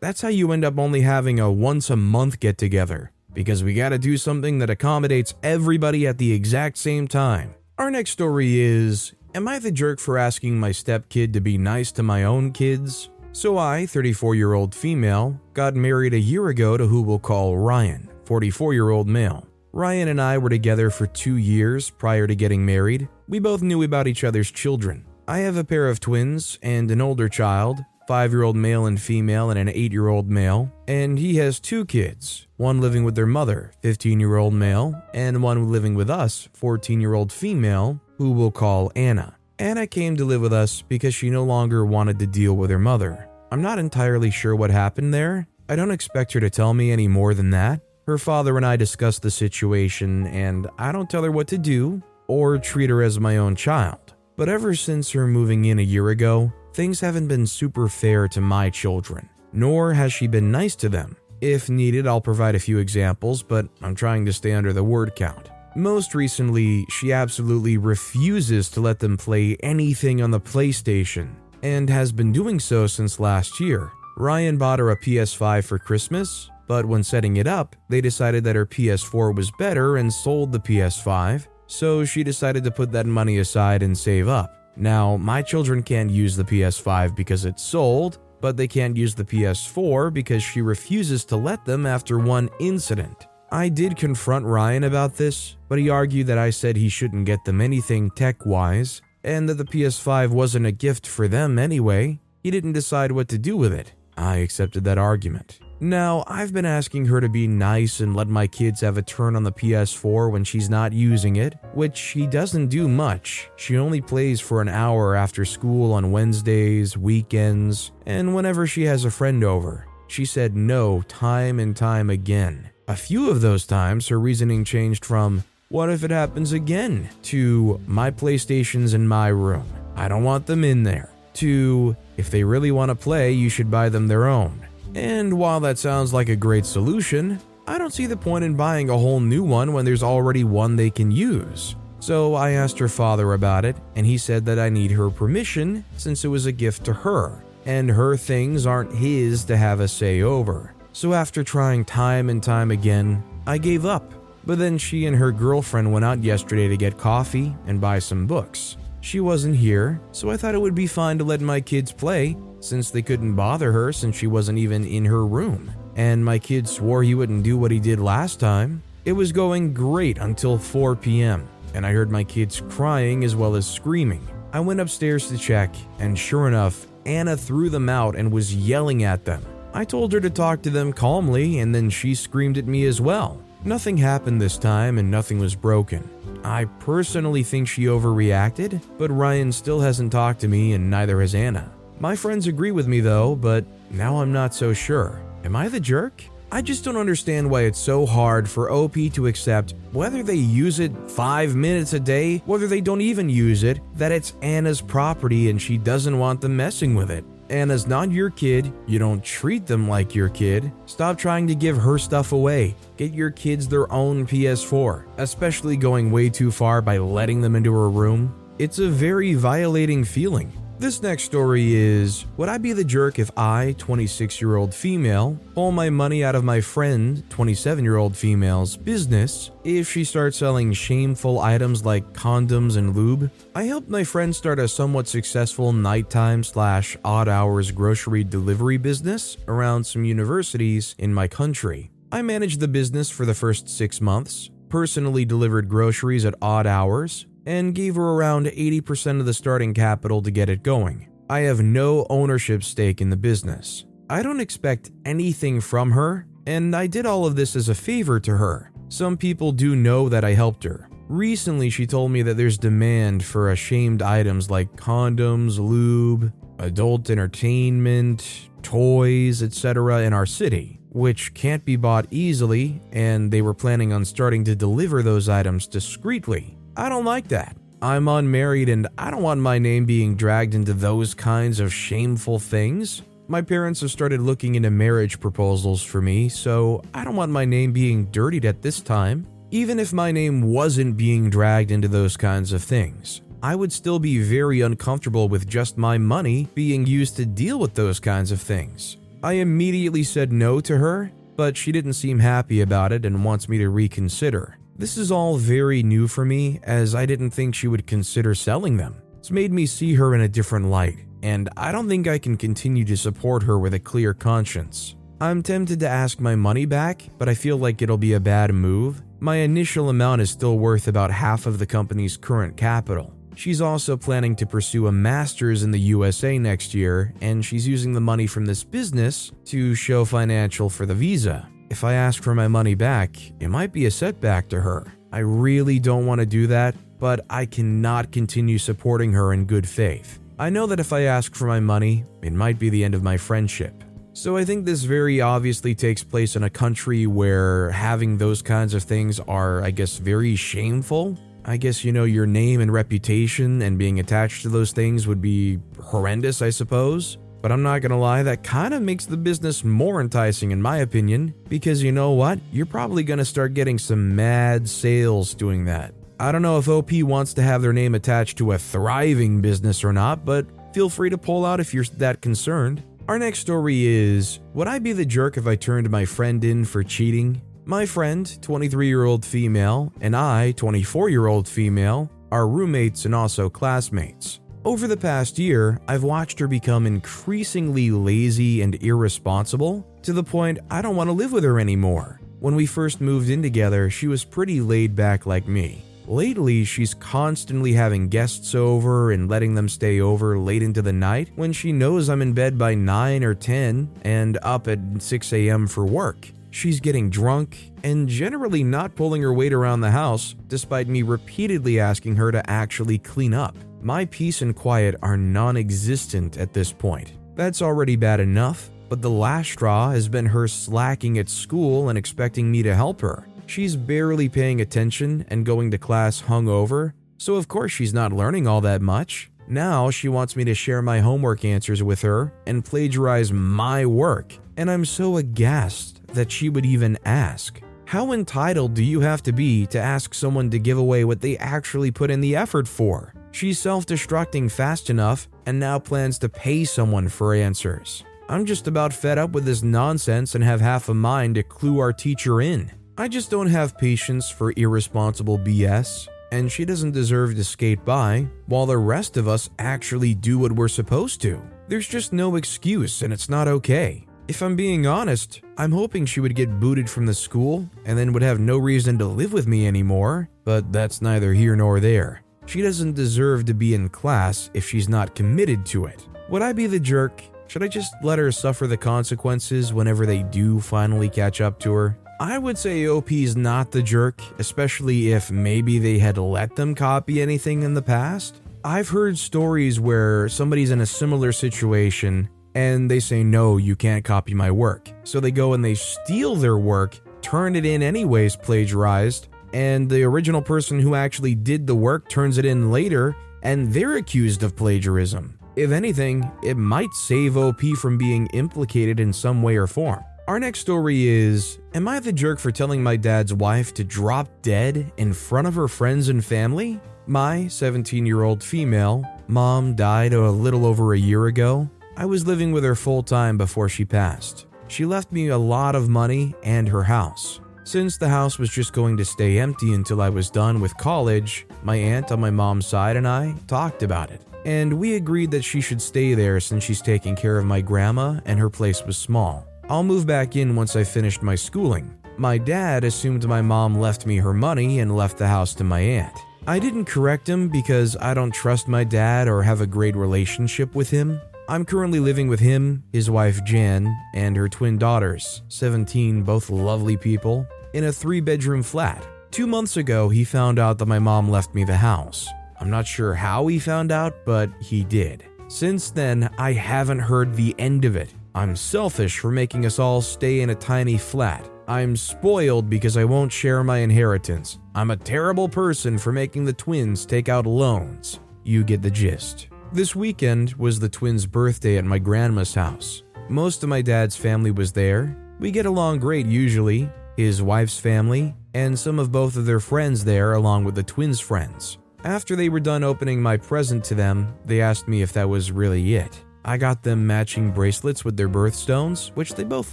That's 0.00 0.22
how 0.22 0.28
you 0.28 0.50
end 0.52 0.64
up 0.64 0.78
only 0.78 1.02
having 1.02 1.38
a 1.38 1.52
once 1.52 1.90
a 1.90 1.96
month 1.96 2.40
get 2.40 2.56
together 2.56 3.12
because 3.34 3.62
we 3.62 3.74
gotta 3.74 3.98
do 3.98 4.16
something 4.16 4.58
that 4.58 4.70
accommodates 4.70 5.34
everybody 5.42 6.06
at 6.06 6.16
the 6.16 6.32
exact 6.32 6.78
same 6.78 7.06
time. 7.06 7.54
Our 7.76 7.90
next 7.90 8.10
story 8.10 8.60
is 8.60 9.12
Am 9.34 9.46
I 9.46 9.58
the 9.58 9.70
jerk 9.70 10.00
for 10.00 10.18
asking 10.18 10.58
my 10.58 10.70
stepkid 10.70 11.34
to 11.34 11.40
be 11.40 11.58
nice 11.58 11.92
to 11.92 12.02
my 12.02 12.24
own 12.24 12.50
kids? 12.50 13.10
So, 13.32 13.58
I, 13.58 13.86
34 13.86 14.34
year 14.34 14.54
old 14.54 14.74
female, 14.74 15.40
got 15.54 15.76
married 15.76 16.14
a 16.14 16.18
year 16.18 16.48
ago 16.48 16.76
to 16.76 16.86
who 16.86 17.02
we'll 17.02 17.20
call 17.20 17.56
Ryan, 17.56 18.08
44 18.24 18.72
year 18.72 18.90
old 18.90 19.06
male. 19.06 19.46
Ryan 19.72 20.08
and 20.08 20.20
I 20.20 20.38
were 20.38 20.48
together 20.48 20.90
for 20.90 21.06
two 21.06 21.36
years 21.36 21.90
prior 21.90 22.26
to 22.26 22.34
getting 22.34 22.66
married. 22.66 23.08
We 23.28 23.38
both 23.38 23.62
knew 23.62 23.82
about 23.84 24.08
each 24.08 24.24
other's 24.24 24.50
children. 24.50 25.04
I 25.28 25.38
have 25.38 25.56
a 25.56 25.62
pair 25.62 25.88
of 25.88 26.00
twins 26.00 26.58
and 26.60 26.90
an 26.90 27.00
older 27.00 27.28
child, 27.28 27.84
five 28.10 28.32
year 28.32 28.42
old 28.42 28.56
male 28.56 28.86
and 28.86 29.00
female, 29.00 29.50
and 29.50 29.58
an 29.60 29.68
eight 29.68 29.92
year 29.92 30.08
old 30.08 30.28
male. 30.28 30.68
And 30.88 31.16
he 31.16 31.36
has 31.36 31.60
two 31.60 31.84
kids 31.84 32.48
one 32.56 32.80
living 32.80 33.04
with 33.04 33.14
their 33.14 33.24
mother, 33.24 33.70
15 33.82 34.18
year 34.18 34.36
old 34.36 34.52
male, 34.52 35.00
and 35.14 35.40
one 35.40 35.70
living 35.70 35.94
with 35.94 36.10
us, 36.10 36.48
14 36.54 37.00
year 37.00 37.14
old 37.14 37.30
female, 37.30 38.00
who 38.18 38.32
we'll 38.32 38.50
call 38.50 38.90
Anna. 38.96 39.36
Anna 39.60 39.86
came 39.86 40.16
to 40.16 40.24
live 40.24 40.40
with 40.40 40.52
us 40.52 40.82
because 40.82 41.14
she 41.14 41.30
no 41.30 41.44
longer 41.44 41.86
wanted 41.86 42.18
to 42.18 42.26
deal 42.26 42.56
with 42.56 42.68
her 42.70 42.80
mother. 42.80 43.28
I'm 43.52 43.62
not 43.62 43.78
entirely 43.78 44.32
sure 44.32 44.56
what 44.56 44.70
happened 44.70 45.14
there. 45.14 45.46
I 45.68 45.76
don't 45.76 45.92
expect 45.92 46.32
her 46.32 46.40
to 46.40 46.50
tell 46.50 46.74
me 46.74 46.90
any 46.90 47.06
more 47.06 47.32
than 47.32 47.50
that. 47.50 47.80
Her 48.08 48.18
father 48.18 48.56
and 48.56 48.66
I 48.66 48.74
discussed 48.74 49.22
the 49.22 49.30
situation, 49.30 50.26
and 50.26 50.68
I 50.80 50.90
don't 50.90 51.08
tell 51.08 51.22
her 51.22 51.30
what 51.30 51.46
to 51.46 51.58
do 51.58 52.02
or 52.26 52.58
treat 52.58 52.90
her 52.90 53.04
as 53.04 53.20
my 53.20 53.36
own 53.36 53.54
child. 53.54 54.14
But 54.36 54.48
ever 54.48 54.74
since 54.74 55.12
her 55.12 55.28
moving 55.28 55.66
in 55.66 55.78
a 55.78 55.82
year 55.82 56.08
ago, 56.08 56.52
things 56.72 57.00
haven't 57.00 57.28
been 57.28 57.46
super 57.46 57.88
fair 57.88 58.28
to 58.28 58.40
my 58.40 58.70
children, 58.70 59.28
nor 59.52 59.92
has 59.92 60.12
she 60.12 60.26
been 60.26 60.50
nice 60.50 60.76
to 60.76 60.88
them. 60.88 61.16
If 61.40 61.70
needed, 61.70 62.06
I'll 62.06 62.20
provide 62.20 62.54
a 62.54 62.60
few 62.60 62.78
examples, 62.78 63.42
but 63.42 63.66
I'm 63.82 63.94
trying 63.94 64.26
to 64.26 64.32
stay 64.32 64.52
under 64.52 64.72
the 64.72 64.84
word 64.84 65.14
count. 65.16 65.50
Most 65.74 66.14
recently, 66.14 66.84
she 66.90 67.12
absolutely 67.12 67.78
refuses 67.78 68.68
to 68.70 68.80
let 68.80 68.98
them 68.98 69.16
play 69.16 69.56
anything 69.62 70.20
on 70.20 70.30
the 70.30 70.40
PlayStation, 70.40 71.30
and 71.62 71.88
has 71.88 72.12
been 72.12 72.32
doing 72.32 72.58
so 72.58 72.86
since 72.86 73.20
last 73.20 73.60
year. 73.60 73.90
Ryan 74.16 74.58
bought 74.58 74.80
her 74.80 74.90
a 74.90 74.96
PS5 74.96 75.64
for 75.64 75.78
Christmas, 75.78 76.50
but 76.66 76.84
when 76.84 77.02
setting 77.02 77.38
it 77.38 77.46
up, 77.46 77.74
they 77.88 78.00
decided 78.00 78.44
that 78.44 78.56
her 78.56 78.66
PS4 78.66 79.34
was 79.34 79.50
better 79.58 79.96
and 79.96 80.12
sold 80.12 80.52
the 80.52 80.60
PS5, 80.60 81.46
so 81.66 82.04
she 82.04 82.22
decided 82.22 82.64
to 82.64 82.70
put 82.70 82.92
that 82.92 83.06
money 83.06 83.38
aside 83.38 83.82
and 83.82 83.96
save 83.96 84.28
up. 84.28 84.59
Now, 84.80 85.18
my 85.18 85.42
children 85.42 85.82
can't 85.82 86.10
use 86.10 86.34
the 86.34 86.42
PS5 86.42 87.14
because 87.14 87.44
it's 87.44 87.62
sold, 87.62 88.18
but 88.40 88.56
they 88.56 88.66
can't 88.66 88.96
use 88.96 89.14
the 89.14 89.24
PS4 89.24 90.10
because 90.10 90.42
she 90.42 90.62
refuses 90.62 91.22
to 91.26 91.36
let 91.36 91.66
them 91.66 91.84
after 91.84 92.18
one 92.18 92.48
incident. 92.60 93.26
I 93.52 93.68
did 93.68 93.98
confront 93.98 94.46
Ryan 94.46 94.84
about 94.84 95.16
this, 95.16 95.56
but 95.68 95.78
he 95.78 95.90
argued 95.90 96.28
that 96.28 96.38
I 96.38 96.48
said 96.48 96.76
he 96.76 96.88
shouldn't 96.88 97.26
get 97.26 97.44
them 97.44 97.60
anything 97.60 98.10
tech 98.12 98.46
wise, 98.46 99.02
and 99.22 99.46
that 99.50 99.58
the 99.58 99.66
PS5 99.66 100.30
wasn't 100.30 100.64
a 100.64 100.72
gift 100.72 101.06
for 101.06 101.28
them 101.28 101.58
anyway. 101.58 102.18
He 102.42 102.50
didn't 102.50 102.72
decide 102.72 103.12
what 103.12 103.28
to 103.28 103.38
do 103.38 103.58
with 103.58 103.74
it. 103.74 103.92
I 104.16 104.36
accepted 104.36 104.84
that 104.84 104.96
argument. 104.96 105.60
Now, 105.82 106.24
I've 106.26 106.52
been 106.52 106.66
asking 106.66 107.06
her 107.06 107.22
to 107.22 107.28
be 107.30 107.46
nice 107.46 108.00
and 108.00 108.14
let 108.14 108.28
my 108.28 108.46
kids 108.46 108.82
have 108.82 108.98
a 108.98 109.02
turn 109.02 109.34
on 109.34 109.44
the 109.44 109.52
PS4 109.52 110.30
when 110.30 110.44
she's 110.44 110.68
not 110.68 110.92
using 110.92 111.36
it, 111.36 111.54
which 111.72 111.96
she 111.96 112.26
doesn't 112.26 112.68
do 112.68 112.86
much. 112.86 113.48
She 113.56 113.78
only 113.78 114.02
plays 114.02 114.40
for 114.40 114.60
an 114.60 114.68
hour 114.68 115.16
after 115.16 115.46
school 115.46 115.94
on 115.94 116.12
Wednesdays, 116.12 116.98
weekends, 116.98 117.92
and 118.04 118.34
whenever 118.34 118.66
she 118.66 118.82
has 118.82 119.06
a 119.06 119.10
friend 119.10 119.42
over. 119.42 119.86
She 120.06 120.26
said 120.26 120.54
no 120.54 121.00
time 121.08 121.58
and 121.58 121.74
time 121.74 122.10
again. 122.10 122.68
A 122.86 122.94
few 122.94 123.30
of 123.30 123.40
those 123.40 123.64
times, 123.64 124.08
her 124.08 124.20
reasoning 124.20 124.64
changed 124.64 125.02
from, 125.02 125.44
what 125.70 125.88
if 125.88 126.04
it 126.04 126.10
happens 126.10 126.52
again? 126.52 127.08
to, 127.22 127.80
my 127.86 128.10
PlayStation's 128.10 128.92
in 128.92 129.08
my 129.08 129.28
room. 129.28 129.64
I 129.96 130.08
don't 130.08 130.24
want 130.24 130.44
them 130.44 130.62
in 130.62 130.82
there. 130.82 131.08
To, 131.34 131.96
if 132.18 132.30
they 132.30 132.44
really 132.44 132.70
want 132.70 132.90
to 132.90 132.94
play, 132.94 133.32
you 133.32 133.48
should 133.48 133.70
buy 133.70 133.88
them 133.88 134.08
their 134.08 134.26
own. 134.26 134.66
And 134.94 135.38
while 135.38 135.60
that 135.60 135.78
sounds 135.78 136.12
like 136.12 136.28
a 136.28 136.36
great 136.36 136.66
solution, 136.66 137.40
I 137.66 137.78
don't 137.78 137.92
see 137.92 138.06
the 138.06 138.16
point 138.16 138.44
in 138.44 138.56
buying 138.56 138.90
a 138.90 138.98
whole 138.98 139.20
new 139.20 139.44
one 139.44 139.72
when 139.72 139.84
there's 139.84 140.02
already 140.02 140.42
one 140.42 140.74
they 140.74 140.90
can 140.90 141.10
use. 141.10 141.76
So 142.00 142.34
I 142.34 142.52
asked 142.52 142.78
her 142.78 142.88
father 142.88 143.34
about 143.34 143.64
it, 143.64 143.76
and 143.94 144.06
he 144.06 144.18
said 144.18 144.44
that 144.46 144.58
I 144.58 144.68
need 144.68 144.90
her 144.92 145.10
permission 145.10 145.84
since 145.96 146.24
it 146.24 146.28
was 146.28 146.46
a 146.46 146.52
gift 146.52 146.84
to 146.86 146.92
her, 146.92 147.44
and 147.66 147.90
her 147.90 148.16
things 148.16 148.66
aren't 148.66 148.94
his 148.94 149.44
to 149.44 149.56
have 149.56 149.80
a 149.80 149.86
say 149.86 150.22
over. 150.22 150.74
So 150.92 151.12
after 151.12 151.44
trying 151.44 151.84
time 151.84 152.28
and 152.28 152.42
time 152.42 152.70
again, 152.70 153.22
I 153.46 153.58
gave 153.58 153.86
up. 153.86 154.12
But 154.44 154.58
then 154.58 154.78
she 154.78 155.06
and 155.06 155.16
her 155.16 155.30
girlfriend 155.30 155.92
went 155.92 156.04
out 156.04 156.24
yesterday 156.24 156.66
to 156.66 156.76
get 156.76 156.98
coffee 156.98 157.54
and 157.66 157.80
buy 157.80 157.98
some 157.98 158.26
books. 158.26 158.78
She 159.02 159.20
wasn't 159.20 159.56
here, 159.56 160.00
so 160.12 160.30
I 160.30 160.36
thought 160.36 160.54
it 160.54 160.60
would 160.60 160.74
be 160.74 160.86
fine 160.86 161.18
to 161.18 161.24
let 161.24 161.40
my 161.40 161.60
kids 161.60 161.92
play 161.92 162.36
since 162.60 162.90
they 162.90 163.02
couldn't 163.02 163.34
bother 163.34 163.72
her 163.72 163.92
since 163.92 164.16
she 164.16 164.26
wasn't 164.26 164.58
even 164.58 164.84
in 164.86 165.04
her 165.04 165.26
room. 165.26 165.72
And 165.96 166.24
my 166.24 166.38
kid 166.38 166.68
swore 166.68 167.02
he 167.02 167.14
wouldn't 167.14 167.42
do 167.42 167.58
what 167.58 167.70
he 167.70 167.80
did 167.80 167.98
last 167.98 168.38
time. 168.40 168.82
It 169.04 169.12
was 169.12 169.32
going 169.32 169.74
great 169.74 170.18
until 170.18 170.58
4 170.58 170.94
p.m., 170.96 171.48
and 171.74 171.86
I 171.86 171.92
heard 171.92 172.10
my 172.10 172.24
kids 172.24 172.62
crying 172.68 173.24
as 173.24 173.34
well 173.34 173.56
as 173.56 173.66
screaming. 173.66 174.26
I 174.52 174.60
went 174.60 174.80
upstairs 174.80 175.28
to 175.28 175.38
check, 175.38 175.74
and 175.98 176.18
sure 176.18 176.48
enough, 176.48 176.86
Anna 177.06 177.36
threw 177.36 177.70
them 177.70 177.88
out 177.88 178.16
and 178.16 178.30
was 178.30 178.54
yelling 178.54 179.04
at 179.04 179.24
them. 179.24 179.44
I 179.72 179.84
told 179.84 180.12
her 180.12 180.20
to 180.20 180.30
talk 180.30 180.62
to 180.62 180.70
them 180.70 180.92
calmly, 180.92 181.60
and 181.60 181.74
then 181.74 181.90
she 181.90 182.14
screamed 182.14 182.58
at 182.58 182.66
me 182.66 182.86
as 182.86 183.00
well. 183.00 183.42
Nothing 183.64 183.96
happened 183.96 184.40
this 184.40 184.58
time, 184.58 184.98
and 184.98 185.10
nothing 185.10 185.38
was 185.38 185.54
broken. 185.54 186.08
I 186.42 186.64
personally 186.64 187.42
think 187.42 187.68
she 187.68 187.84
overreacted, 187.84 188.80
but 188.98 189.10
Ryan 189.10 189.52
still 189.52 189.80
hasn't 189.80 190.12
talked 190.12 190.40
to 190.40 190.48
me, 190.48 190.72
and 190.72 190.90
neither 190.90 191.20
has 191.20 191.34
Anna. 191.34 191.70
My 192.02 192.16
friends 192.16 192.46
agree 192.46 192.70
with 192.70 192.88
me 192.88 193.00
though, 193.00 193.36
but 193.36 193.62
now 193.90 194.22
I'm 194.22 194.32
not 194.32 194.54
so 194.54 194.72
sure. 194.72 195.20
Am 195.44 195.54
I 195.54 195.68
the 195.68 195.78
jerk? 195.78 196.24
I 196.50 196.62
just 196.62 196.82
don't 196.82 196.96
understand 196.96 197.50
why 197.50 197.64
it's 197.64 197.78
so 197.78 198.06
hard 198.06 198.48
for 198.48 198.72
OP 198.72 198.94
to 199.12 199.26
accept 199.26 199.74
whether 199.92 200.22
they 200.22 200.34
use 200.34 200.80
it 200.80 200.92
five 201.10 201.54
minutes 201.54 201.92
a 201.92 202.00
day, 202.00 202.38
whether 202.46 202.66
they 202.66 202.80
don't 202.80 203.02
even 203.02 203.28
use 203.28 203.64
it, 203.64 203.80
that 203.96 204.12
it's 204.12 204.32
Anna's 204.40 204.80
property 204.80 205.50
and 205.50 205.60
she 205.60 205.76
doesn't 205.76 206.18
want 206.18 206.40
them 206.40 206.56
messing 206.56 206.94
with 206.94 207.10
it. 207.10 207.22
Anna's 207.50 207.86
not 207.86 208.10
your 208.10 208.30
kid, 208.30 208.72
you 208.86 208.98
don't 208.98 209.22
treat 209.22 209.66
them 209.66 209.86
like 209.86 210.14
your 210.14 210.30
kid. 210.30 210.72
Stop 210.86 211.18
trying 211.18 211.46
to 211.48 211.54
give 211.54 211.76
her 211.76 211.98
stuff 211.98 212.32
away. 212.32 212.74
Get 212.96 213.12
your 213.12 213.30
kids 213.30 213.68
their 213.68 213.92
own 213.92 214.26
PS4, 214.26 215.04
especially 215.18 215.76
going 215.76 216.10
way 216.10 216.30
too 216.30 216.50
far 216.50 216.80
by 216.80 216.96
letting 216.96 217.42
them 217.42 217.56
into 217.56 217.74
her 217.74 217.90
room. 217.90 218.34
It's 218.58 218.78
a 218.78 218.88
very 218.88 219.34
violating 219.34 220.02
feeling. 220.02 220.50
This 220.80 221.02
next 221.02 221.24
story 221.24 221.74
is 221.74 222.24
Would 222.38 222.48
I 222.48 222.56
be 222.56 222.72
the 222.72 222.82
jerk 222.82 223.18
if 223.18 223.30
I, 223.36 223.74
26 223.76 224.40
year 224.40 224.56
old 224.56 224.74
female, 224.74 225.38
pull 225.54 225.72
my 225.72 225.90
money 225.90 226.24
out 226.24 226.34
of 226.34 226.42
my 226.42 226.62
friend, 226.62 227.22
27 227.28 227.84
year 227.84 227.98
old 227.98 228.16
female's 228.16 228.78
business 228.78 229.50
if 229.62 229.90
she 229.90 230.04
starts 230.04 230.38
selling 230.38 230.72
shameful 230.72 231.38
items 231.38 231.84
like 231.84 232.14
condoms 232.14 232.78
and 232.78 232.96
lube? 232.96 233.30
I 233.54 233.64
helped 233.64 233.90
my 233.90 234.04
friend 234.04 234.34
start 234.34 234.58
a 234.58 234.66
somewhat 234.66 235.06
successful 235.06 235.74
nighttime 235.74 236.42
slash 236.42 236.96
odd 237.04 237.28
hours 237.28 237.70
grocery 237.70 238.24
delivery 238.24 238.78
business 238.78 239.36
around 239.48 239.84
some 239.84 240.06
universities 240.06 240.94
in 240.96 241.12
my 241.12 241.28
country. 241.28 241.90
I 242.10 242.22
managed 242.22 242.58
the 242.58 242.68
business 242.68 243.10
for 243.10 243.26
the 243.26 243.34
first 243.34 243.68
six 243.68 244.00
months, 244.00 244.48
personally 244.70 245.26
delivered 245.26 245.68
groceries 245.68 246.24
at 246.24 246.36
odd 246.40 246.66
hours, 246.66 247.26
and 247.46 247.74
gave 247.74 247.96
her 247.96 248.10
around 248.10 248.46
80% 248.46 249.20
of 249.20 249.26
the 249.26 249.34
starting 249.34 249.74
capital 249.74 250.22
to 250.22 250.30
get 250.30 250.48
it 250.48 250.62
going. 250.62 251.08
I 251.28 251.40
have 251.40 251.62
no 251.62 252.06
ownership 252.10 252.64
stake 252.64 253.00
in 253.00 253.10
the 253.10 253.16
business. 253.16 253.84
I 254.08 254.22
don't 254.22 254.40
expect 254.40 254.90
anything 255.04 255.60
from 255.60 255.92
her, 255.92 256.26
and 256.46 256.74
I 256.74 256.86
did 256.86 257.06
all 257.06 257.26
of 257.26 257.36
this 257.36 257.54
as 257.54 257.68
a 257.68 257.74
favor 257.74 258.18
to 258.20 258.36
her. 258.36 258.72
Some 258.88 259.16
people 259.16 259.52
do 259.52 259.76
know 259.76 260.08
that 260.08 260.24
I 260.24 260.32
helped 260.32 260.64
her. 260.64 260.88
Recently, 261.08 261.70
she 261.70 261.86
told 261.86 262.10
me 262.10 262.22
that 262.22 262.36
there's 262.36 262.58
demand 262.58 263.24
for 263.24 263.50
ashamed 263.50 264.02
items 264.02 264.50
like 264.50 264.74
condoms, 264.76 265.58
lube, 265.58 266.32
adult 266.58 267.10
entertainment, 267.10 268.50
toys, 268.62 269.42
etc. 269.42 270.02
in 270.02 270.12
our 270.12 270.26
city, 270.26 270.80
which 270.90 271.32
can't 271.34 271.64
be 271.64 271.76
bought 271.76 272.06
easily, 272.10 272.80
and 272.92 273.30
they 273.30 273.42
were 273.42 273.54
planning 273.54 273.92
on 273.92 274.04
starting 274.04 274.44
to 274.44 274.54
deliver 274.54 275.02
those 275.02 275.28
items 275.28 275.66
discreetly. 275.66 276.56
I 276.80 276.88
don't 276.88 277.04
like 277.04 277.28
that. 277.28 277.54
I'm 277.82 278.08
unmarried 278.08 278.70
and 278.70 278.88
I 278.96 279.10
don't 279.10 279.22
want 279.22 279.42
my 279.42 279.58
name 279.58 279.84
being 279.84 280.16
dragged 280.16 280.54
into 280.54 280.72
those 280.72 281.12
kinds 281.12 281.60
of 281.60 281.74
shameful 281.74 282.38
things. 282.38 283.02
My 283.28 283.42
parents 283.42 283.82
have 283.82 283.90
started 283.90 284.22
looking 284.22 284.54
into 284.54 284.70
marriage 284.70 285.20
proposals 285.20 285.82
for 285.82 286.00
me, 286.00 286.30
so 286.30 286.82
I 286.94 287.04
don't 287.04 287.16
want 287.16 287.32
my 287.32 287.44
name 287.44 287.74
being 287.74 288.06
dirtied 288.06 288.46
at 288.46 288.62
this 288.62 288.80
time. 288.80 289.26
Even 289.50 289.78
if 289.78 289.92
my 289.92 290.10
name 290.10 290.40
wasn't 290.40 290.96
being 290.96 291.28
dragged 291.28 291.70
into 291.70 291.86
those 291.86 292.16
kinds 292.16 292.50
of 292.54 292.64
things, 292.64 293.20
I 293.42 293.56
would 293.56 293.74
still 293.74 293.98
be 293.98 294.22
very 294.22 294.62
uncomfortable 294.62 295.28
with 295.28 295.46
just 295.46 295.76
my 295.76 295.98
money 295.98 296.48
being 296.54 296.86
used 296.86 297.14
to 297.16 297.26
deal 297.26 297.58
with 297.58 297.74
those 297.74 298.00
kinds 298.00 298.32
of 298.32 298.40
things. 298.40 298.96
I 299.22 299.34
immediately 299.34 300.02
said 300.02 300.32
no 300.32 300.62
to 300.62 300.78
her, 300.78 301.12
but 301.36 301.58
she 301.58 301.72
didn't 301.72 301.92
seem 301.92 302.20
happy 302.20 302.62
about 302.62 302.90
it 302.90 303.04
and 303.04 303.22
wants 303.22 303.50
me 303.50 303.58
to 303.58 303.68
reconsider. 303.68 304.56
This 304.80 304.96
is 304.96 305.12
all 305.12 305.36
very 305.36 305.82
new 305.82 306.08
for 306.08 306.24
me, 306.24 306.58
as 306.62 306.94
I 306.94 307.04
didn't 307.04 307.32
think 307.32 307.54
she 307.54 307.68
would 307.68 307.86
consider 307.86 308.34
selling 308.34 308.78
them. 308.78 309.02
It's 309.18 309.30
made 309.30 309.52
me 309.52 309.66
see 309.66 309.92
her 309.92 310.14
in 310.14 310.22
a 310.22 310.28
different 310.28 310.70
light, 310.70 310.96
and 311.22 311.50
I 311.54 311.70
don't 311.70 311.86
think 311.86 312.08
I 312.08 312.18
can 312.18 312.38
continue 312.38 312.86
to 312.86 312.96
support 312.96 313.42
her 313.42 313.58
with 313.58 313.74
a 313.74 313.78
clear 313.78 314.14
conscience. 314.14 314.96
I'm 315.20 315.42
tempted 315.42 315.80
to 315.80 315.86
ask 315.86 316.18
my 316.18 316.34
money 316.34 316.64
back, 316.64 317.02
but 317.18 317.28
I 317.28 317.34
feel 317.34 317.58
like 317.58 317.82
it'll 317.82 317.98
be 317.98 318.14
a 318.14 318.20
bad 318.20 318.54
move. 318.54 319.02
My 319.18 319.36
initial 319.36 319.90
amount 319.90 320.22
is 320.22 320.30
still 320.30 320.58
worth 320.58 320.88
about 320.88 321.10
half 321.10 321.44
of 321.44 321.58
the 321.58 321.66
company's 321.66 322.16
current 322.16 322.56
capital. 322.56 323.12
She's 323.36 323.60
also 323.60 323.98
planning 323.98 324.34
to 324.36 324.46
pursue 324.46 324.86
a 324.86 324.92
master's 324.92 325.62
in 325.62 325.72
the 325.72 325.80
USA 325.92 326.38
next 326.38 326.72
year, 326.72 327.12
and 327.20 327.44
she's 327.44 327.68
using 327.68 327.92
the 327.92 328.00
money 328.00 328.26
from 328.26 328.46
this 328.46 328.64
business 328.64 329.30
to 329.44 329.74
show 329.74 330.06
financial 330.06 330.70
for 330.70 330.86
the 330.86 330.94
visa. 330.94 331.49
If 331.70 331.84
I 331.84 331.94
ask 331.94 332.20
for 332.20 332.34
my 332.34 332.48
money 332.48 332.74
back, 332.74 333.16
it 333.38 333.48
might 333.48 333.72
be 333.72 333.86
a 333.86 333.92
setback 333.92 334.48
to 334.48 334.60
her. 334.60 334.92
I 335.12 335.20
really 335.20 335.78
don't 335.78 336.04
want 336.04 336.20
to 336.20 336.26
do 336.26 336.48
that, 336.48 336.74
but 336.98 337.24
I 337.30 337.46
cannot 337.46 338.10
continue 338.10 338.58
supporting 338.58 339.12
her 339.12 339.32
in 339.32 339.44
good 339.44 339.68
faith. 339.68 340.18
I 340.36 340.50
know 340.50 340.66
that 340.66 340.80
if 340.80 340.92
I 340.92 341.02
ask 341.02 341.32
for 341.32 341.46
my 341.46 341.60
money, 341.60 342.04
it 342.22 342.32
might 342.32 342.58
be 342.58 342.70
the 342.70 342.82
end 342.82 342.96
of 342.96 343.04
my 343.04 343.16
friendship. 343.16 343.84
So 344.14 344.36
I 344.36 344.44
think 344.44 344.64
this 344.64 344.82
very 344.82 345.20
obviously 345.20 345.76
takes 345.76 346.02
place 346.02 346.34
in 346.34 346.42
a 346.42 346.50
country 346.50 347.06
where 347.06 347.70
having 347.70 348.18
those 348.18 348.42
kinds 348.42 348.74
of 348.74 348.82
things 348.82 349.20
are, 349.20 349.62
I 349.62 349.70
guess, 349.70 349.96
very 349.98 350.34
shameful. 350.34 351.16
I 351.44 351.56
guess, 351.56 351.84
you 351.84 351.92
know, 351.92 352.04
your 352.04 352.26
name 352.26 352.60
and 352.60 352.72
reputation 352.72 353.62
and 353.62 353.78
being 353.78 354.00
attached 354.00 354.42
to 354.42 354.48
those 354.48 354.72
things 354.72 355.06
would 355.06 355.22
be 355.22 355.60
horrendous, 355.80 356.42
I 356.42 356.50
suppose. 356.50 357.16
But 357.42 357.52
I'm 357.52 357.62
not 357.62 357.80
gonna 357.80 357.98
lie, 357.98 358.22
that 358.22 358.42
kind 358.42 358.74
of 358.74 358.82
makes 358.82 359.06
the 359.06 359.16
business 359.16 359.64
more 359.64 360.00
enticing, 360.00 360.50
in 360.50 360.60
my 360.60 360.78
opinion, 360.78 361.34
because 361.48 361.82
you 361.82 361.92
know 361.92 362.12
what? 362.12 362.38
You're 362.52 362.66
probably 362.66 363.02
gonna 363.02 363.24
start 363.24 363.54
getting 363.54 363.78
some 363.78 364.14
mad 364.14 364.68
sales 364.68 365.34
doing 365.34 365.64
that. 365.64 365.94
I 366.18 366.32
don't 366.32 366.42
know 366.42 366.58
if 366.58 366.68
OP 366.68 367.02
wants 367.02 367.32
to 367.34 367.42
have 367.42 367.62
their 367.62 367.72
name 367.72 367.94
attached 367.94 368.36
to 368.38 368.52
a 368.52 368.58
thriving 368.58 369.40
business 369.40 369.82
or 369.82 369.92
not, 369.92 370.24
but 370.26 370.46
feel 370.74 370.90
free 370.90 371.08
to 371.08 371.16
pull 371.16 371.46
out 371.46 371.60
if 371.60 371.72
you're 371.72 371.84
that 371.96 372.20
concerned. 372.20 372.82
Our 373.08 373.18
next 373.18 373.38
story 373.38 373.86
is 373.86 374.40
Would 374.52 374.68
I 374.68 374.78
be 374.78 374.92
the 374.92 375.06
jerk 375.06 375.38
if 375.38 375.46
I 375.46 375.56
turned 375.56 375.88
my 375.90 376.04
friend 376.04 376.44
in 376.44 376.64
for 376.66 376.82
cheating? 376.82 377.40
My 377.64 377.86
friend, 377.86 378.40
23 378.42 378.86
year 378.86 379.04
old 379.04 379.24
female, 379.24 379.92
and 380.00 380.14
I, 380.14 380.52
24 380.52 381.08
year 381.08 381.26
old 381.26 381.48
female, 381.48 382.10
are 382.30 382.46
roommates 382.46 383.06
and 383.06 383.14
also 383.14 383.48
classmates. 383.48 384.40
Over 384.62 384.86
the 384.86 384.96
past 384.96 385.38
year, 385.38 385.80
I've 385.88 386.02
watched 386.02 386.38
her 386.38 386.46
become 386.46 386.86
increasingly 386.86 387.90
lazy 387.90 388.60
and 388.60 388.74
irresponsible 388.82 389.86
to 390.02 390.12
the 390.12 390.22
point 390.22 390.58
I 390.70 390.82
don't 390.82 390.96
want 390.96 391.08
to 391.08 391.12
live 391.12 391.32
with 391.32 391.44
her 391.44 391.58
anymore. 391.58 392.20
When 392.40 392.54
we 392.54 392.66
first 392.66 393.00
moved 393.00 393.30
in 393.30 393.40
together, 393.40 393.88
she 393.88 394.06
was 394.06 394.22
pretty 394.22 394.60
laid 394.60 394.94
back 394.94 395.24
like 395.24 395.48
me. 395.48 395.82
Lately, 396.06 396.64
she's 396.64 396.92
constantly 396.92 397.72
having 397.72 398.08
guests 398.08 398.54
over 398.54 399.12
and 399.12 399.30
letting 399.30 399.54
them 399.54 399.66
stay 399.66 400.02
over 400.02 400.38
late 400.38 400.62
into 400.62 400.82
the 400.82 400.92
night 400.92 401.30
when 401.36 401.54
she 401.54 401.72
knows 401.72 402.10
I'm 402.10 402.20
in 402.20 402.34
bed 402.34 402.58
by 402.58 402.74
9 402.74 403.24
or 403.24 403.34
10 403.34 403.88
and 404.02 404.38
up 404.42 404.68
at 404.68 404.78
6 404.98 405.32
a.m. 405.32 405.68
for 405.68 405.86
work. 405.86 406.28
She's 406.50 406.80
getting 406.80 407.08
drunk 407.08 407.72
and 407.82 408.06
generally 408.06 408.62
not 408.62 408.94
pulling 408.94 409.22
her 409.22 409.32
weight 409.32 409.54
around 409.54 409.80
the 409.80 409.90
house, 409.90 410.34
despite 410.48 410.86
me 410.86 411.00
repeatedly 411.00 411.80
asking 411.80 412.16
her 412.16 412.30
to 412.30 412.50
actually 412.50 412.98
clean 412.98 413.32
up. 413.32 413.56
My 413.82 414.04
peace 414.04 414.42
and 414.42 414.54
quiet 414.54 414.94
are 415.02 415.16
non 415.16 415.56
existent 415.56 416.36
at 416.36 416.52
this 416.52 416.70
point. 416.70 417.14
That's 417.34 417.62
already 417.62 417.96
bad 417.96 418.20
enough, 418.20 418.70
but 418.90 419.00
the 419.00 419.08
last 419.08 419.52
straw 419.52 419.90
has 419.90 420.06
been 420.06 420.26
her 420.26 420.46
slacking 420.48 421.18
at 421.18 421.30
school 421.30 421.88
and 421.88 421.96
expecting 421.96 422.50
me 422.50 422.62
to 422.62 422.74
help 422.74 423.00
her. 423.00 423.26
She's 423.46 423.76
barely 423.76 424.28
paying 424.28 424.60
attention 424.60 425.24
and 425.28 425.46
going 425.46 425.70
to 425.70 425.78
class 425.78 426.20
hungover, 426.20 426.92
so 427.16 427.36
of 427.36 427.48
course 427.48 427.72
she's 427.72 427.94
not 427.94 428.12
learning 428.12 428.46
all 428.46 428.60
that 428.60 428.82
much. 428.82 429.30
Now 429.48 429.88
she 429.88 430.08
wants 430.08 430.36
me 430.36 430.44
to 430.44 430.54
share 430.54 430.82
my 430.82 431.00
homework 431.00 431.44
answers 431.46 431.82
with 431.82 432.02
her 432.02 432.34
and 432.46 432.62
plagiarize 432.62 433.32
my 433.32 433.86
work, 433.86 434.36
and 434.58 434.70
I'm 434.70 434.84
so 434.84 435.16
aghast 435.16 436.06
that 436.08 436.30
she 436.30 436.50
would 436.50 436.66
even 436.66 436.98
ask. 437.06 437.62
How 437.86 438.12
entitled 438.12 438.74
do 438.74 438.84
you 438.84 439.00
have 439.00 439.22
to 439.22 439.32
be 439.32 439.66
to 439.68 439.80
ask 439.80 440.12
someone 440.12 440.50
to 440.50 440.58
give 440.58 440.76
away 440.76 441.04
what 441.04 441.22
they 441.22 441.38
actually 441.38 441.90
put 441.90 442.10
in 442.10 442.20
the 442.20 442.36
effort 442.36 442.68
for? 442.68 443.14
She's 443.32 443.58
self 443.58 443.86
destructing 443.86 444.50
fast 444.50 444.90
enough 444.90 445.28
and 445.46 445.58
now 445.58 445.78
plans 445.78 446.18
to 446.20 446.28
pay 446.28 446.64
someone 446.64 447.08
for 447.08 447.34
answers. 447.34 448.04
I'm 448.28 448.44
just 448.44 448.68
about 448.68 448.92
fed 448.92 449.18
up 449.18 449.30
with 449.30 449.44
this 449.44 449.62
nonsense 449.62 450.34
and 450.34 450.44
have 450.44 450.60
half 450.60 450.88
a 450.88 450.94
mind 450.94 451.34
to 451.34 451.42
clue 451.42 451.78
our 451.80 451.92
teacher 451.92 452.40
in. 452.40 452.70
I 452.96 453.08
just 453.08 453.30
don't 453.30 453.48
have 453.48 453.78
patience 453.78 454.30
for 454.30 454.52
irresponsible 454.56 455.38
BS, 455.38 456.06
and 456.32 456.50
she 456.50 456.64
doesn't 456.64 456.92
deserve 456.92 457.34
to 457.34 457.44
skate 457.44 457.84
by 457.84 458.28
while 458.46 458.66
the 458.66 458.78
rest 458.78 459.16
of 459.16 459.26
us 459.26 459.50
actually 459.58 460.14
do 460.14 460.38
what 460.38 460.52
we're 460.52 460.68
supposed 460.68 461.20
to. 461.22 461.42
There's 461.66 461.88
just 461.88 462.12
no 462.12 462.36
excuse, 462.36 463.02
and 463.02 463.12
it's 463.12 463.28
not 463.28 463.48
okay. 463.48 464.06
If 464.28 464.42
I'm 464.42 464.54
being 464.54 464.86
honest, 464.86 465.40
I'm 465.56 465.72
hoping 465.72 466.06
she 466.06 466.20
would 466.20 466.36
get 466.36 466.60
booted 466.60 466.88
from 466.88 467.06
the 467.06 467.14
school 467.14 467.68
and 467.84 467.98
then 467.98 468.12
would 468.12 468.22
have 468.22 468.38
no 468.38 468.58
reason 468.58 468.96
to 468.98 469.06
live 469.06 469.32
with 469.32 469.48
me 469.48 469.66
anymore, 469.66 470.28
but 470.44 470.72
that's 470.72 471.02
neither 471.02 471.32
here 471.32 471.56
nor 471.56 471.80
there. 471.80 472.22
She 472.50 472.62
doesn't 472.62 472.94
deserve 472.94 473.44
to 473.44 473.54
be 473.54 473.74
in 473.74 473.88
class 473.90 474.50
if 474.54 474.68
she's 474.68 474.88
not 474.88 475.14
committed 475.14 475.64
to 475.66 475.84
it. 475.84 476.08
Would 476.30 476.42
I 476.42 476.52
be 476.52 476.66
the 476.66 476.80
jerk? 476.80 477.22
Should 477.46 477.62
I 477.62 477.68
just 477.68 477.94
let 478.02 478.18
her 478.18 478.32
suffer 478.32 478.66
the 478.66 478.76
consequences 478.76 479.72
whenever 479.72 480.04
they 480.04 480.24
do 480.24 480.58
finally 480.58 481.08
catch 481.08 481.40
up 481.40 481.60
to 481.60 481.72
her? 481.72 481.96
I 482.18 482.38
would 482.38 482.58
say 482.58 482.88
OP's 482.88 483.36
not 483.36 483.70
the 483.70 483.84
jerk, 483.84 484.20
especially 484.40 485.12
if 485.12 485.30
maybe 485.30 485.78
they 485.78 486.00
had 486.00 486.18
let 486.18 486.56
them 486.56 486.74
copy 486.74 487.22
anything 487.22 487.62
in 487.62 487.74
the 487.74 487.82
past. 487.82 488.40
I've 488.64 488.88
heard 488.88 489.16
stories 489.16 489.78
where 489.78 490.28
somebody's 490.28 490.72
in 490.72 490.80
a 490.80 490.86
similar 490.86 491.30
situation 491.30 492.28
and 492.56 492.90
they 492.90 492.98
say, 492.98 493.22
No, 493.22 493.58
you 493.58 493.76
can't 493.76 494.04
copy 494.04 494.34
my 494.34 494.50
work. 494.50 494.90
So 495.04 495.20
they 495.20 495.30
go 495.30 495.52
and 495.52 495.64
they 495.64 495.74
steal 495.74 496.34
their 496.34 496.58
work, 496.58 496.98
turn 497.22 497.54
it 497.54 497.64
in 497.64 497.80
anyways, 497.80 498.34
plagiarized, 498.34 499.28
and 499.52 499.88
the 499.88 500.02
original 500.02 500.42
person 500.42 500.78
who 500.78 500.94
actually 500.94 501.34
did 501.34 501.66
the 501.66 501.74
work 501.74 502.08
turns 502.08 502.38
it 502.38 502.44
in 502.44 502.70
later, 502.70 503.16
and 503.42 503.72
they're 503.72 503.96
accused 503.96 504.42
of 504.42 504.56
plagiarism. 504.56 505.38
If 505.56 505.70
anything, 505.70 506.30
it 506.42 506.56
might 506.56 506.92
save 506.92 507.36
OP 507.36 507.60
from 507.76 507.98
being 507.98 508.26
implicated 508.28 509.00
in 509.00 509.12
some 509.12 509.42
way 509.42 509.56
or 509.56 509.66
form. 509.66 510.04
Our 510.28 510.38
next 510.38 510.60
story 510.60 511.08
is 511.08 511.58
Am 511.74 511.88
I 511.88 511.98
the 511.98 512.12
jerk 512.12 512.38
for 512.38 512.52
telling 512.52 512.82
my 512.82 512.96
dad's 512.96 513.34
wife 513.34 513.74
to 513.74 513.84
drop 513.84 514.28
dead 514.42 514.92
in 514.96 515.12
front 515.12 515.48
of 515.48 515.54
her 515.54 515.68
friends 515.68 516.08
and 516.08 516.24
family? 516.24 516.80
My 517.06 517.48
17 517.48 518.06
year 518.06 518.22
old 518.22 518.42
female 518.44 519.04
mom 519.26 519.74
died 519.74 520.12
a 520.12 520.30
little 520.30 520.66
over 520.66 520.92
a 520.92 520.98
year 520.98 521.26
ago, 521.26 521.68
I 521.96 522.06
was 522.06 522.26
living 522.26 522.52
with 522.52 522.64
her 522.64 522.74
full 522.74 523.02
time 523.02 523.36
before 523.36 523.68
she 523.68 523.84
passed. 523.84 524.46
She 524.68 524.84
left 524.84 525.12
me 525.12 525.28
a 525.28 525.38
lot 525.38 525.74
of 525.74 525.88
money 525.88 526.34
and 526.42 526.68
her 526.68 526.84
house. 526.84 527.39
Since 527.64 527.98
the 527.98 528.08
house 528.08 528.38
was 528.38 528.50
just 528.50 528.72
going 528.72 528.96
to 528.96 529.04
stay 529.04 529.38
empty 529.38 529.74
until 529.74 530.00
I 530.00 530.08
was 530.08 530.30
done 530.30 530.60
with 530.60 530.76
college, 530.78 531.46
my 531.62 531.76
aunt 531.76 532.10
on 532.10 532.20
my 532.20 532.30
mom's 532.30 532.66
side 532.66 532.96
and 532.96 533.06
I 533.06 533.34
talked 533.46 533.82
about 533.82 534.10
it. 534.10 534.22
And 534.44 534.72
we 534.72 534.96
agreed 534.96 535.30
that 535.32 535.44
she 535.44 535.60
should 535.60 535.82
stay 535.82 536.14
there 536.14 536.40
since 536.40 536.64
she's 536.64 536.80
taking 536.80 537.14
care 537.14 537.36
of 537.36 537.44
my 537.44 537.60
grandma 537.60 538.20
and 538.24 538.38
her 538.38 538.48
place 538.48 538.84
was 538.84 538.96
small. 538.96 539.46
I'll 539.68 539.84
move 539.84 540.06
back 540.06 540.36
in 540.36 540.56
once 540.56 540.74
I 540.74 540.84
finished 540.84 541.22
my 541.22 541.34
schooling. 541.34 541.94
My 542.16 542.38
dad 542.38 542.82
assumed 542.82 543.28
my 543.28 543.42
mom 543.42 543.78
left 543.78 544.06
me 544.06 544.16
her 544.16 544.34
money 544.34 544.80
and 544.80 544.96
left 544.96 545.18
the 545.18 545.28
house 545.28 545.54
to 545.56 545.64
my 545.64 545.80
aunt. 545.80 546.16
I 546.46 546.58
didn't 546.58 546.86
correct 546.86 547.28
him 547.28 547.48
because 547.48 547.96
I 548.00 548.14
don't 548.14 548.32
trust 548.32 548.66
my 548.66 548.82
dad 548.82 549.28
or 549.28 549.42
have 549.42 549.60
a 549.60 549.66
great 549.66 549.94
relationship 549.94 550.74
with 550.74 550.90
him, 550.90 551.20
I'm 551.50 551.64
currently 551.64 551.98
living 551.98 552.28
with 552.28 552.38
him, 552.38 552.84
his 552.92 553.10
wife 553.10 553.42
Jan, 553.42 553.92
and 554.14 554.36
her 554.36 554.48
twin 554.48 554.78
daughters, 554.78 555.42
17, 555.48 556.22
both 556.22 556.48
lovely 556.48 556.96
people, 556.96 557.44
in 557.74 557.82
a 557.82 557.92
three 557.92 558.20
bedroom 558.20 558.62
flat. 558.62 559.04
Two 559.32 559.48
months 559.48 559.76
ago, 559.76 560.08
he 560.08 560.22
found 560.22 560.60
out 560.60 560.78
that 560.78 560.86
my 560.86 561.00
mom 561.00 561.28
left 561.28 561.52
me 561.52 561.64
the 561.64 561.76
house. 561.76 562.28
I'm 562.60 562.70
not 562.70 562.86
sure 562.86 563.14
how 563.14 563.48
he 563.48 563.58
found 563.58 563.90
out, 563.90 564.24
but 564.24 564.48
he 564.60 564.84
did. 564.84 565.24
Since 565.48 565.90
then, 565.90 566.32
I 566.38 566.52
haven't 566.52 567.00
heard 567.00 567.34
the 567.34 567.56
end 567.58 567.84
of 567.84 567.96
it. 567.96 568.14
I'm 568.32 568.54
selfish 568.54 569.18
for 569.18 569.32
making 569.32 569.66
us 569.66 569.80
all 569.80 570.00
stay 570.00 570.42
in 570.42 570.50
a 570.50 570.54
tiny 570.54 570.98
flat. 570.98 571.50
I'm 571.66 571.96
spoiled 571.96 572.70
because 572.70 572.96
I 572.96 573.02
won't 573.02 573.32
share 573.32 573.64
my 573.64 573.78
inheritance. 573.78 574.60
I'm 574.76 574.92
a 574.92 574.96
terrible 574.96 575.48
person 575.48 575.98
for 575.98 576.12
making 576.12 576.44
the 576.44 576.52
twins 576.52 577.04
take 577.04 577.28
out 577.28 577.44
loans. 577.44 578.20
You 578.44 578.62
get 578.62 578.82
the 578.82 578.90
gist. 578.90 579.48
This 579.72 579.94
weekend 579.94 580.54
was 580.54 580.80
the 580.80 580.88
twins' 580.88 581.26
birthday 581.26 581.78
at 581.78 581.84
my 581.84 582.00
grandma's 582.00 582.54
house. 582.54 583.04
Most 583.28 583.62
of 583.62 583.68
my 583.68 583.82
dad's 583.82 584.16
family 584.16 584.50
was 584.50 584.72
there. 584.72 585.16
We 585.38 585.52
get 585.52 585.64
along 585.64 586.00
great 586.00 586.26
usually, 586.26 586.90
his 587.16 587.40
wife's 587.40 587.78
family, 587.78 588.34
and 588.52 588.76
some 588.76 588.98
of 588.98 589.12
both 589.12 589.36
of 589.36 589.46
their 589.46 589.60
friends 589.60 590.04
there, 590.04 590.32
along 590.32 590.64
with 590.64 590.74
the 590.74 590.82
twins' 590.82 591.20
friends. 591.20 591.78
After 592.02 592.34
they 592.34 592.48
were 592.48 592.58
done 592.58 592.82
opening 592.82 593.22
my 593.22 593.36
present 593.36 593.84
to 593.84 593.94
them, 593.94 594.34
they 594.44 594.60
asked 594.60 594.88
me 594.88 595.02
if 595.02 595.12
that 595.12 595.28
was 595.28 595.52
really 595.52 595.94
it. 595.94 596.20
I 596.44 596.56
got 596.56 596.82
them 596.82 597.06
matching 597.06 597.52
bracelets 597.52 598.04
with 598.04 598.16
their 598.16 598.28
birthstones, 598.28 599.14
which 599.14 599.34
they 599.34 599.44
both 599.44 599.72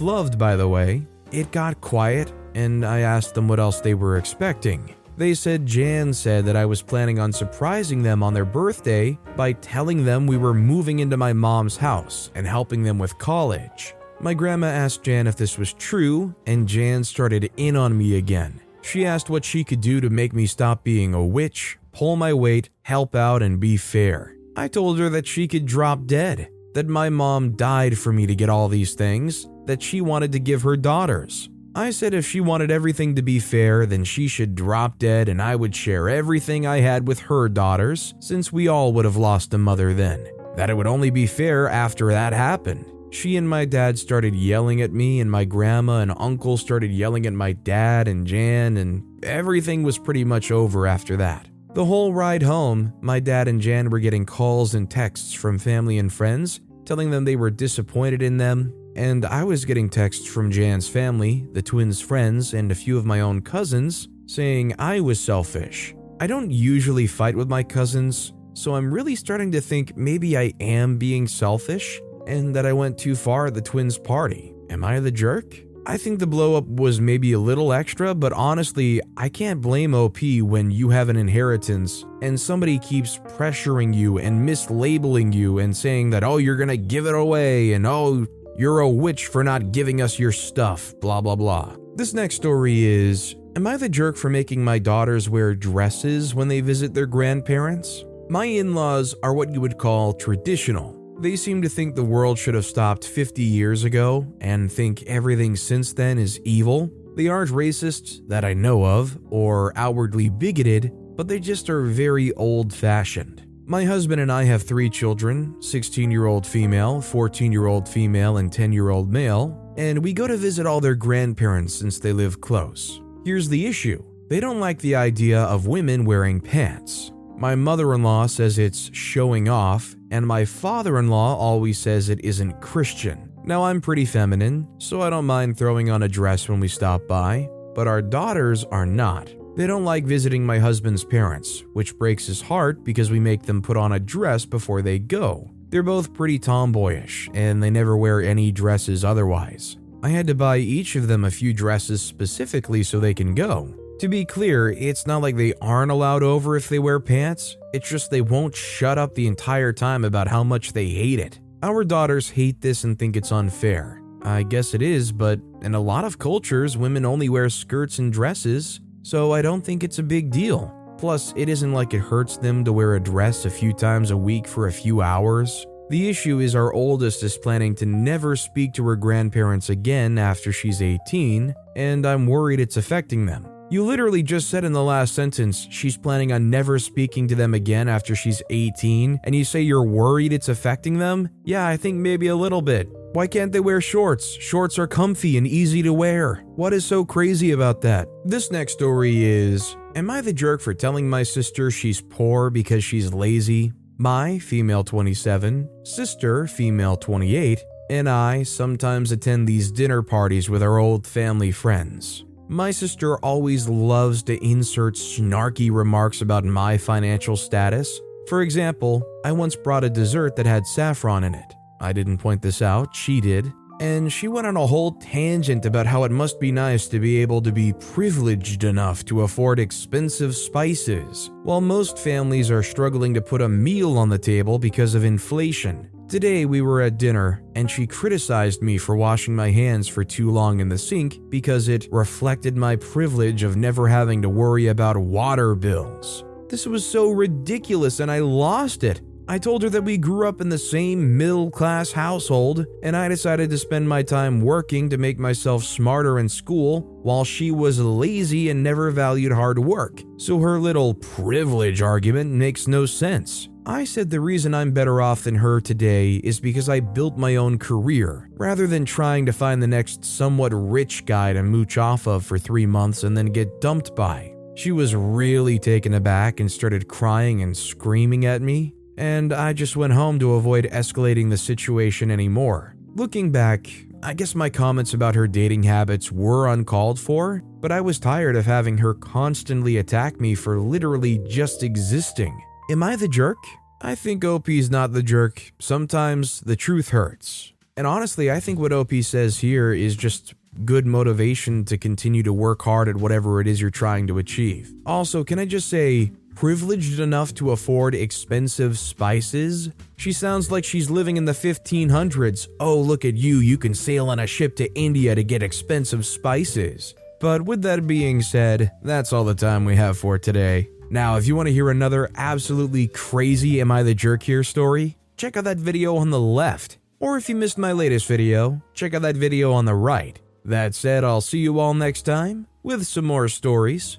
loved, 0.00 0.38
by 0.38 0.54
the 0.54 0.68
way. 0.68 1.08
It 1.32 1.50
got 1.50 1.80
quiet, 1.80 2.32
and 2.54 2.86
I 2.86 3.00
asked 3.00 3.34
them 3.34 3.48
what 3.48 3.58
else 3.58 3.80
they 3.80 3.94
were 3.94 4.16
expecting. 4.16 4.94
They 5.18 5.34
said 5.34 5.66
Jan 5.66 6.14
said 6.14 6.44
that 6.44 6.54
I 6.54 6.64
was 6.64 6.80
planning 6.80 7.18
on 7.18 7.32
surprising 7.32 8.04
them 8.04 8.22
on 8.22 8.34
their 8.34 8.44
birthday 8.44 9.18
by 9.34 9.54
telling 9.54 10.04
them 10.04 10.28
we 10.28 10.36
were 10.36 10.54
moving 10.54 11.00
into 11.00 11.16
my 11.16 11.32
mom's 11.32 11.76
house 11.76 12.30
and 12.36 12.46
helping 12.46 12.84
them 12.84 13.00
with 13.00 13.18
college. 13.18 13.96
My 14.20 14.32
grandma 14.32 14.68
asked 14.68 15.02
Jan 15.02 15.26
if 15.26 15.34
this 15.34 15.58
was 15.58 15.72
true, 15.72 16.36
and 16.46 16.68
Jan 16.68 17.02
started 17.02 17.50
in 17.56 17.74
on 17.74 17.98
me 17.98 18.16
again. 18.16 18.60
She 18.82 19.04
asked 19.04 19.28
what 19.28 19.44
she 19.44 19.64
could 19.64 19.80
do 19.80 20.00
to 20.00 20.08
make 20.08 20.32
me 20.32 20.46
stop 20.46 20.84
being 20.84 21.14
a 21.14 21.26
witch, 21.26 21.80
pull 21.90 22.14
my 22.14 22.32
weight, 22.32 22.70
help 22.82 23.16
out, 23.16 23.42
and 23.42 23.58
be 23.58 23.76
fair. 23.76 24.36
I 24.54 24.68
told 24.68 25.00
her 25.00 25.08
that 25.08 25.26
she 25.26 25.48
could 25.48 25.66
drop 25.66 26.06
dead, 26.06 26.48
that 26.74 26.86
my 26.86 27.08
mom 27.08 27.56
died 27.56 27.98
for 27.98 28.12
me 28.12 28.24
to 28.28 28.36
get 28.36 28.50
all 28.50 28.68
these 28.68 28.94
things, 28.94 29.48
that 29.64 29.82
she 29.82 30.00
wanted 30.00 30.30
to 30.30 30.38
give 30.38 30.62
her 30.62 30.76
daughters. 30.76 31.48
I 31.74 31.90
said 31.90 32.14
if 32.14 32.26
she 32.26 32.40
wanted 32.40 32.70
everything 32.70 33.14
to 33.14 33.22
be 33.22 33.38
fair, 33.38 33.86
then 33.86 34.04
she 34.04 34.26
should 34.26 34.54
drop 34.54 34.98
dead 34.98 35.28
and 35.28 35.40
I 35.40 35.54
would 35.54 35.74
share 35.74 36.08
everything 36.08 36.66
I 36.66 36.80
had 36.80 37.06
with 37.06 37.20
her 37.20 37.48
daughters, 37.48 38.14
since 38.20 38.52
we 38.52 38.68
all 38.68 38.92
would 38.94 39.04
have 39.04 39.16
lost 39.16 39.54
a 39.54 39.58
mother 39.58 39.94
then. 39.94 40.26
That 40.56 40.70
it 40.70 40.74
would 40.74 40.86
only 40.86 41.10
be 41.10 41.26
fair 41.26 41.68
after 41.68 42.08
that 42.08 42.32
happened. 42.32 42.84
She 43.10 43.36
and 43.36 43.48
my 43.48 43.64
dad 43.64 43.98
started 43.98 44.34
yelling 44.34 44.82
at 44.82 44.92
me, 44.92 45.20
and 45.20 45.30
my 45.30 45.44
grandma 45.44 46.00
and 46.00 46.12
uncle 46.18 46.56
started 46.56 46.90
yelling 46.90 47.26
at 47.26 47.32
my 47.32 47.52
dad 47.52 48.08
and 48.08 48.26
Jan, 48.26 48.76
and 48.76 49.24
everything 49.24 49.82
was 49.82 49.98
pretty 49.98 50.24
much 50.24 50.50
over 50.50 50.86
after 50.86 51.16
that. 51.16 51.48
The 51.74 51.84
whole 51.84 52.12
ride 52.12 52.42
home, 52.42 52.92
my 53.00 53.20
dad 53.20 53.46
and 53.46 53.60
Jan 53.60 53.88
were 53.88 54.00
getting 54.00 54.26
calls 54.26 54.74
and 54.74 54.90
texts 54.90 55.32
from 55.32 55.58
family 55.58 55.98
and 55.98 56.12
friends 56.12 56.60
telling 56.88 57.10
them 57.10 57.26
they 57.26 57.36
were 57.36 57.50
disappointed 57.50 58.22
in 58.22 58.38
them 58.38 58.72
and 58.98 59.24
I 59.24 59.44
was 59.44 59.64
getting 59.64 59.88
texts 59.88 60.26
from 60.26 60.50
Jan's 60.50 60.88
family, 60.88 61.46
the 61.52 61.62
twins' 61.62 62.00
friends, 62.00 62.52
and 62.52 62.72
a 62.72 62.74
few 62.74 62.98
of 62.98 63.06
my 63.06 63.20
own 63.20 63.40
cousins 63.40 64.08
saying 64.26 64.74
I 64.76 64.98
was 64.98 65.20
selfish. 65.20 65.94
I 66.20 66.26
don't 66.26 66.50
usually 66.50 67.06
fight 67.06 67.36
with 67.36 67.48
my 67.48 67.62
cousins, 67.62 68.32
so 68.54 68.74
I'm 68.74 68.92
really 68.92 69.14
starting 69.14 69.52
to 69.52 69.60
think 69.60 69.96
maybe 69.96 70.36
I 70.36 70.52
am 70.58 70.98
being 70.98 71.28
selfish 71.28 72.00
and 72.26 72.54
that 72.56 72.66
I 72.66 72.72
went 72.72 72.98
too 72.98 73.14
far 73.14 73.46
at 73.46 73.54
the 73.54 73.62
twins' 73.62 73.98
party. 73.98 74.52
Am 74.68 74.82
I 74.82 74.98
the 74.98 75.12
jerk? 75.12 75.56
I 75.86 75.96
think 75.96 76.18
the 76.18 76.26
blowup 76.26 76.66
was 76.66 77.00
maybe 77.00 77.32
a 77.32 77.38
little 77.38 77.72
extra, 77.72 78.14
but 78.14 78.34
honestly, 78.34 79.00
I 79.16 79.30
can't 79.30 79.62
blame 79.62 79.94
OP 79.94 80.18
when 80.42 80.70
you 80.70 80.90
have 80.90 81.08
an 81.08 81.16
inheritance 81.16 82.04
and 82.20 82.38
somebody 82.38 82.78
keeps 82.80 83.18
pressuring 83.20 83.94
you 83.94 84.18
and 84.18 84.46
mislabeling 84.46 85.32
you 85.32 85.60
and 85.60 85.74
saying 85.74 86.10
that, 86.10 86.24
oh, 86.24 86.36
you're 86.36 86.56
gonna 86.56 86.76
give 86.76 87.06
it 87.06 87.14
away 87.14 87.72
and 87.72 87.86
oh, 87.86 88.26
you're 88.58 88.80
a 88.80 88.88
witch 88.88 89.28
for 89.28 89.44
not 89.44 89.70
giving 89.70 90.02
us 90.02 90.18
your 90.18 90.32
stuff, 90.32 90.92
blah 91.00 91.20
blah 91.20 91.36
blah. 91.36 91.76
This 91.94 92.12
next 92.12 92.34
story 92.34 92.84
is 92.84 93.36
Am 93.56 93.66
I 93.66 93.76
the 93.76 93.88
jerk 93.88 94.16
for 94.16 94.28
making 94.28 94.62
my 94.62 94.78
daughters 94.78 95.30
wear 95.30 95.54
dresses 95.54 96.34
when 96.34 96.48
they 96.48 96.60
visit 96.60 96.92
their 96.92 97.06
grandparents? 97.06 98.04
My 98.28 98.44
in 98.44 98.74
laws 98.74 99.14
are 99.22 99.32
what 99.32 99.52
you 99.52 99.60
would 99.60 99.78
call 99.78 100.12
traditional. 100.12 100.96
They 101.20 101.34
seem 101.34 101.62
to 101.62 101.68
think 101.68 101.94
the 101.94 102.04
world 102.04 102.38
should 102.38 102.54
have 102.54 102.66
stopped 102.66 103.04
50 103.04 103.42
years 103.42 103.84
ago 103.84 104.26
and 104.40 104.70
think 104.70 105.02
everything 105.04 105.56
since 105.56 105.92
then 105.92 106.18
is 106.18 106.38
evil. 106.40 106.90
They 107.16 107.26
aren't 107.26 107.50
racist 107.50 108.28
that 108.28 108.44
I 108.44 108.54
know 108.54 108.84
of 108.84 109.18
or 109.30 109.72
outwardly 109.76 110.28
bigoted, 110.28 110.92
but 111.16 111.26
they 111.26 111.40
just 111.40 111.70
are 111.70 111.82
very 111.82 112.32
old 112.34 112.72
fashioned. 112.72 113.47
My 113.70 113.84
husband 113.84 114.18
and 114.22 114.32
I 114.32 114.44
have 114.44 114.62
three 114.62 114.88
children 114.88 115.54
16 115.60 116.10
year 116.10 116.24
old 116.24 116.46
female, 116.46 117.02
14 117.02 117.52
year 117.52 117.66
old 117.66 117.86
female, 117.86 118.38
and 118.38 118.50
10 118.50 118.72
year 118.72 118.88
old 118.88 119.12
male, 119.12 119.74
and 119.76 120.02
we 120.02 120.14
go 120.14 120.26
to 120.26 120.38
visit 120.38 120.64
all 120.64 120.80
their 120.80 120.94
grandparents 120.94 121.74
since 121.74 121.98
they 121.98 122.14
live 122.14 122.40
close. 122.40 123.02
Here's 123.26 123.50
the 123.50 123.66
issue 123.66 124.02
they 124.30 124.40
don't 124.40 124.58
like 124.58 124.78
the 124.78 124.94
idea 124.94 125.42
of 125.42 125.66
women 125.66 126.06
wearing 126.06 126.40
pants. 126.40 127.12
My 127.36 127.54
mother 127.54 127.92
in 127.92 128.02
law 128.02 128.26
says 128.26 128.58
it's 128.58 128.90
showing 128.94 129.50
off, 129.50 129.94
and 130.10 130.26
my 130.26 130.46
father 130.46 130.98
in 130.98 131.08
law 131.08 131.36
always 131.36 131.76
says 131.78 132.08
it 132.08 132.24
isn't 132.24 132.62
Christian. 132.62 133.30
Now, 133.44 133.64
I'm 133.64 133.82
pretty 133.82 134.06
feminine, 134.06 134.66
so 134.78 135.02
I 135.02 135.10
don't 135.10 135.26
mind 135.26 135.58
throwing 135.58 135.90
on 135.90 136.04
a 136.04 136.08
dress 136.08 136.48
when 136.48 136.58
we 136.58 136.68
stop 136.68 137.06
by, 137.06 137.50
but 137.74 137.86
our 137.86 138.00
daughters 138.00 138.64
are 138.64 138.86
not. 138.86 139.30
They 139.58 139.66
don't 139.66 139.84
like 139.84 140.04
visiting 140.04 140.46
my 140.46 140.60
husband's 140.60 141.02
parents, 141.02 141.64
which 141.72 141.98
breaks 141.98 142.28
his 142.28 142.40
heart 142.40 142.84
because 142.84 143.10
we 143.10 143.18
make 143.18 143.42
them 143.42 143.60
put 143.60 143.76
on 143.76 143.90
a 143.90 143.98
dress 143.98 144.44
before 144.44 144.82
they 144.82 145.00
go. 145.00 145.50
They're 145.70 145.82
both 145.82 146.14
pretty 146.14 146.38
tomboyish, 146.38 147.28
and 147.34 147.60
they 147.60 147.68
never 147.68 147.96
wear 147.96 148.22
any 148.22 148.52
dresses 148.52 149.04
otherwise. 149.04 149.76
I 150.00 150.10
had 150.10 150.28
to 150.28 150.36
buy 150.36 150.58
each 150.58 150.94
of 150.94 151.08
them 151.08 151.24
a 151.24 151.30
few 151.32 151.52
dresses 151.52 152.00
specifically 152.00 152.84
so 152.84 153.00
they 153.00 153.14
can 153.14 153.34
go. 153.34 153.74
To 153.98 154.06
be 154.06 154.24
clear, 154.24 154.70
it's 154.70 155.08
not 155.08 155.22
like 155.22 155.34
they 155.34 155.54
aren't 155.60 155.90
allowed 155.90 156.22
over 156.22 156.54
if 156.54 156.68
they 156.68 156.78
wear 156.78 157.00
pants, 157.00 157.56
it's 157.74 157.88
just 157.88 158.12
they 158.12 158.20
won't 158.20 158.54
shut 158.54 158.96
up 158.96 159.16
the 159.16 159.26
entire 159.26 159.72
time 159.72 160.04
about 160.04 160.28
how 160.28 160.44
much 160.44 160.72
they 160.72 160.86
hate 160.86 161.18
it. 161.18 161.40
Our 161.64 161.82
daughters 161.82 162.30
hate 162.30 162.60
this 162.60 162.84
and 162.84 162.96
think 162.96 163.16
it's 163.16 163.32
unfair. 163.32 164.00
I 164.22 164.44
guess 164.44 164.72
it 164.72 164.82
is, 164.82 165.10
but 165.10 165.40
in 165.62 165.74
a 165.74 165.80
lot 165.80 166.04
of 166.04 166.16
cultures, 166.16 166.76
women 166.76 167.04
only 167.04 167.28
wear 167.28 167.48
skirts 167.48 167.98
and 167.98 168.12
dresses, 168.12 168.80
so 169.08 169.32
I 169.32 169.40
don't 169.40 169.64
think 169.64 169.82
it's 169.82 169.98
a 169.98 170.02
big 170.02 170.30
deal. 170.30 170.70
Plus, 170.98 171.32
it 171.34 171.48
isn't 171.48 171.72
like 171.72 171.94
it 171.94 172.00
hurts 172.00 172.36
them 172.36 172.62
to 172.64 172.74
wear 172.74 172.96
a 172.96 173.00
dress 173.00 173.46
a 173.46 173.50
few 173.50 173.72
times 173.72 174.10
a 174.10 174.16
week 174.16 174.46
for 174.46 174.66
a 174.66 174.72
few 174.72 175.00
hours. 175.00 175.64
The 175.88 176.10
issue 176.10 176.40
is 176.40 176.54
our 176.54 176.74
oldest 176.74 177.22
is 177.22 177.38
planning 177.38 177.74
to 177.76 177.86
never 177.86 178.36
speak 178.36 178.74
to 178.74 178.86
her 178.86 178.96
grandparents 178.96 179.70
again 179.70 180.18
after 180.18 180.52
she's 180.52 180.82
18, 180.82 181.54
and 181.74 182.04
I'm 182.04 182.26
worried 182.26 182.60
it's 182.60 182.76
affecting 182.76 183.24
them. 183.24 183.48
You 183.70 183.82
literally 183.82 184.22
just 184.22 184.50
said 184.50 184.64
in 184.64 184.74
the 184.74 184.82
last 184.82 185.14
sentence 185.14 185.66
she's 185.70 185.96
planning 185.96 186.32
on 186.32 186.50
never 186.50 186.78
speaking 186.78 187.28
to 187.28 187.34
them 187.34 187.54
again 187.54 187.88
after 187.88 188.14
she's 188.14 188.42
18, 188.50 189.20
and 189.24 189.34
you 189.34 189.44
say 189.44 189.62
you're 189.62 189.82
worried 189.82 190.34
it's 190.34 190.50
affecting 190.50 190.98
them? 190.98 191.30
Yeah, 191.44 191.66
I 191.66 191.78
think 191.78 191.96
maybe 191.96 192.26
a 192.26 192.36
little 192.36 192.60
bit. 192.60 192.88
Why 193.12 193.26
can't 193.26 193.52
they 193.52 193.60
wear 193.60 193.80
shorts? 193.80 194.36
Shorts 194.38 194.78
are 194.78 194.86
comfy 194.86 195.38
and 195.38 195.46
easy 195.46 195.82
to 195.82 195.94
wear. 195.94 196.42
What 196.56 196.74
is 196.74 196.84
so 196.84 197.06
crazy 197.06 197.52
about 197.52 197.80
that? 197.80 198.06
This 198.24 198.50
next 198.50 198.74
story 198.74 199.24
is 199.24 199.76
Am 199.94 200.10
I 200.10 200.20
the 200.20 200.32
jerk 200.32 200.60
for 200.60 200.74
telling 200.74 201.08
my 201.08 201.22
sister 201.22 201.70
she's 201.70 202.02
poor 202.02 202.50
because 202.50 202.84
she's 202.84 203.12
lazy? 203.14 203.72
My, 203.96 204.38
female 204.38 204.84
27, 204.84 205.68
sister, 205.84 206.46
female 206.46 206.96
28, 206.96 207.64
and 207.90 208.08
I 208.08 208.42
sometimes 208.42 209.10
attend 209.10 209.48
these 209.48 209.72
dinner 209.72 210.02
parties 210.02 210.50
with 210.50 210.62
our 210.62 210.78
old 210.78 211.06
family 211.06 211.50
friends. 211.50 212.24
My 212.46 212.70
sister 212.70 213.16
always 213.18 213.68
loves 213.68 214.22
to 214.24 214.42
insert 214.44 214.94
snarky 214.94 215.70
remarks 215.72 216.20
about 216.20 216.44
my 216.44 216.78
financial 216.78 217.36
status. 217.36 218.00
For 218.28 218.42
example, 218.42 219.02
I 219.24 219.32
once 219.32 219.56
brought 219.56 219.84
a 219.84 219.90
dessert 219.90 220.36
that 220.36 220.46
had 220.46 220.66
saffron 220.66 221.24
in 221.24 221.34
it. 221.34 221.54
I 221.80 221.92
didn't 221.92 222.18
point 222.18 222.42
this 222.42 222.62
out, 222.62 222.94
she 222.94 223.20
did. 223.20 223.52
And 223.80 224.12
she 224.12 224.26
went 224.26 224.48
on 224.48 224.56
a 224.56 224.66
whole 224.66 224.92
tangent 224.92 225.64
about 225.64 225.86
how 225.86 226.02
it 226.02 226.10
must 226.10 226.40
be 226.40 226.50
nice 226.50 226.88
to 226.88 226.98
be 226.98 227.18
able 227.18 227.40
to 227.42 227.52
be 227.52 227.72
privileged 227.72 228.64
enough 228.64 229.04
to 229.04 229.22
afford 229.22 229.60
expensive 229.60 230.34
spices, 230.34 231.30
while 231.44 231.60
most 231.60 231.96
families 231.96 232.50
are 232.50 232.62
struggling 232.64 233.14
to 233.14 233.20
put 233.20 233.40
a 233.40 233.48
meal 233.48 233.96
on 233.96 234.08
the 234.08 234.18
table 234.18 234.58
because 234.58 234.96
of 234.96 235.04
inflation. 235.04 235.88
Today 236.08 236.44
we 236.44 236.62
were 236.62 236.80
at 236.80 236.98
dinner, 236.98 237.44
and 237.54 237.70
she 237.70 237.86
criticized 237.86 238.62
me 238.62 238.78
for 238.78 238.96
washing 238.96 239.36
my 239.36 239.50
hands 239.50 239.86
for 239.86 240.02
too 240.02 240.30
long 240.30 240.58
in 240.58 240.68
the 240.68 240.78
sink 240.78 241.18
because 241.28 241.68
it 241.68 241.86
reflected 241.92 242.56
my 242.56 242.74
privilege 242.76 243.44
of 243.44 243.56
never 243.56 243.86
having 243.86 244.22
to 244.22 244.28
worry 244.28 244.68
about 244.68 244.96
water 244.96 245.54
bills. 245.54 246.24
This 246.48 246.66
was 246.66 246.84
so 246.84 247.10
ridiculous, 247.10 248.00
and 248.00 248.10
I 248.10 248.20
lost 248.20 248.82
it. 248.82 249.02
I 249.30 249.36
told 249.36 249.62
her 249.62 249.68
that 249.68 249.84
we 249.84 249.98
grew 249.98 250.26
up 250.26 250.40
in 250.40 250.48
the 250.48 250.56
same 250.56 251.18
middle 251.18 251.50
class 251.50 251.92
household, 251.92 252.64
and 252.82 252.96
I 252.96 253.08
decided 253.08 253.50
to 253.50 253.58
spend 253.58 253.86
my 253.86 254.02
time 254.02 254.40
working 254.40 254.88
to 254.88 254.96
make 254.96 255.18
myself 255.18 255.64
smarter 255.64 256.18
in 256.18 256.30
school 256.30 256.80
while 257.02 257.24
she 257.24 257.50
was 257.50 257.78
lazy 257.78 258.48
and 258.48 258.62
never 258.62 258.90
valued 258.90 259.32
hard 259.32 259.58
work. 259.58 260.02
So 260.16 260.38
her 260.38 260.58
little 260.58 260.94
privilege 260.94 261.82
argument 261.82 262.30
makes 262.30 262.66
no 262.66 262.86
sense. 262.86 263.50
I 263.66 263.84
said 263.84 264.08
the 264.08 264.18
reason 264.18 264.54
I'm 264.54 264.72
better 264.72 265.02
off 265.02 265.24
than 265.24 265.34
her 265.34 265.60
today 265.60 266.14
is 266.24 266.40
because 266.40 266.70
I 266.70 266.80
built 266.80 267.18
my 267.18 267.36
own 267.36 267.58
career, 267.58 268.30
rather 268.32 268.66
than 268.66 268.86
trying 268.86 269.26
to 269.26 269.32
find 269.34 269.62
the 269.62 269.66
next 269.66 270.06
somewhat 270.06 270.54
rich 270.54 271.04
guy 271.04 271.34
to 271.34 271.42
mooch 271.42 271.76
off 271.76 272.06
of 272.06 272.24
for 272.24 272.38
three 272.38 272.64
months 272.64 273.04
and 273.04 273.14
then 273.14 273.26
get 273.26 273.60
dumped 273.60 273.94
by. 273.94 274.34
She 274.54 274.72
was 274.72 274.94
really 274.94 275.58
taken 275.58 275.92
aback 275.92 276.40
and 276.40 276.50
started 276.50 276.88
crying 276.88 277.42
and 277.42 277.54
screaming 277.54 278.24
at 278.24 278.40
me 278.40 278.74
and 278.98 279.32
I 279.32 279.52
just 279.52 279.76
went 279.76 279.92
home 279.92 280.18
to 280.18 280.34
avoid 280.34 280.64
escalating 280.64 281.30
the 281.30 281.36
situation 281.36 282.10
anymore. 282.10 282.74
Looking 282.96 283.30
back, 283.30 283.70
I 284.02 284.12
guess 284.12 284.34
my 284.34 284.50
comments 284.50 284.92
about 284.92 285.14
her 285.14 285.28
dating 285.28 285.62
habits 285.62 286.10
were 286.10 286.48
uncalled 286.48 286.98
for, 286.98 287.42
but 287.60 287.70
I 287.70 287.80
was 287.80 288.00
tired 288.00 288.34
of 288.34 288.44
having 288.44 288.78
her 288.78 288.94
constantly 288.94 289.76
attack 289.76 290.20
me 290.20 290.34
for 290.34 290.58
literally 290.58 291.18
just 291.28 291.62
existing. 291.62 292.42
Am 292.70 292.82
I 292.82 292.96
the 292.96 293.08
jerk? 293.08 293.38
I 293.80 293.94
think 293.94 294.24
OP's 294.24 294.68
not 294.68 294.92
the 294.92 295.02
jerk. 295.02 295.52
Sometimes 295.60 296.40
the 296.40 296.56
truth 296.56 296.88
hurts. 296.88 297.52
And 297.76 297.86
honestly, 297.86 298.32
I 298.32 298.40
think 298.40 298.58
what 298.58 298.72
OP 298.72 298.92
says 299.02 299.38
here 299.38 299.72
is 299.72 299.94
just 299.94 300.34
good 300.64 300.86
motivation 300.86 301.64
to 301.66 301.78
continue 301.78 302.24
to 302.24 302.32
work 302.32 302.62
hard 302.62 302.88
at 302.88 302.96
whatever 302.96 303.40
it 303.40 303.46
is 303.46 303.60
you're 303.60 303.70
trying 303.70 304.08
to 304.08 304.18
achieve. 304.18 304.72
Also, 304.84 305.22
can 305.22 305.38
I 305.38 305.44
just 305.44 305.68
say, 305.68 306.10
privileged 306.38 307.00
enough 307.00 307.34
to 307.34 307.50
afford 307.50 307.96
expensive 307.96 308.78
spices? 308.78 309.70
She 309.96 310.12
sounds 310.12 310.52
like 310.52 310.64
she's 310.64 310.88
living 310.88 311.16
in 311.16 311.24
the 311.24 311.32
1500s. 311.32 312.46
Oh, 312.60 312.78
look 312.78 313.04
at 313.04 313.16
you, 313.16 313.38
you 313.38 313.58
can 313.58 313.74
sail 313.74 314.08
on 314.08 314.20
a 314.20 314.26
ship 314.26 314.54
to 314.56 314.72
India 314.74 315.16
to 315.16 315.24
get 315.24 315.42
expensive 315.42 316.06
spices. 316.06 316.94
But 317.18 317.42
with 317.42 317.62
that 317.62 317.88
being 317.88 318.22
said, 318.22 318.70
that's 318.82 319.12
all 319.12 319.24
the 319.24 319.34
time 319.34 319.64
we 319.64 319.74
have 319.74 319.98
for 319.98 320.16
today. 320.16 320.68
Now, 320.90 321.16
if 321.16 321.26
you 321.26 321.34
want 321.34 321.48
to 321.48 321.52
hear 321.52 321.70
another 321.70 322.08
absolutely 322.14 322.86
crazy 322.86 323.60
Am 323.60 323.72
I 323.72 323.82
the 323.82 323.94
Jerk 323.96 324.22
Here 324.22 324.44
story, 324.44 324.96
check 325.16 325.36
out 325.36 325.42
that 325.42 325.58
video 325.58 325.96
on 325.96 326.10
the 326.10 326.20
left. 326.20 326.78
Or 327.00 327.16
if 327.16 327.28
you 327.28 327.34
missed 327.34 327.58
my 327.58 327.72
latest 327.72 328.06
video, 328.06 328.62
check 328.74 328.94
out 328.94 329.02
that 329.02 329.16
video 329.16 329.52
on 329.54 329.64
the 329.64 329.74
right. 329.74 330.20
That 330.44 330.76
said, 330.76 331.02
I'll 331.02 331.20
see 331.20 331.40
you 331.40 331.58
all 331.58 331.74
next 331.74 332.02
time 332.02 332.46
with 332.62 332.86
some 332.86 333.06
more 333.06 333.26
stories. 333.26 333.98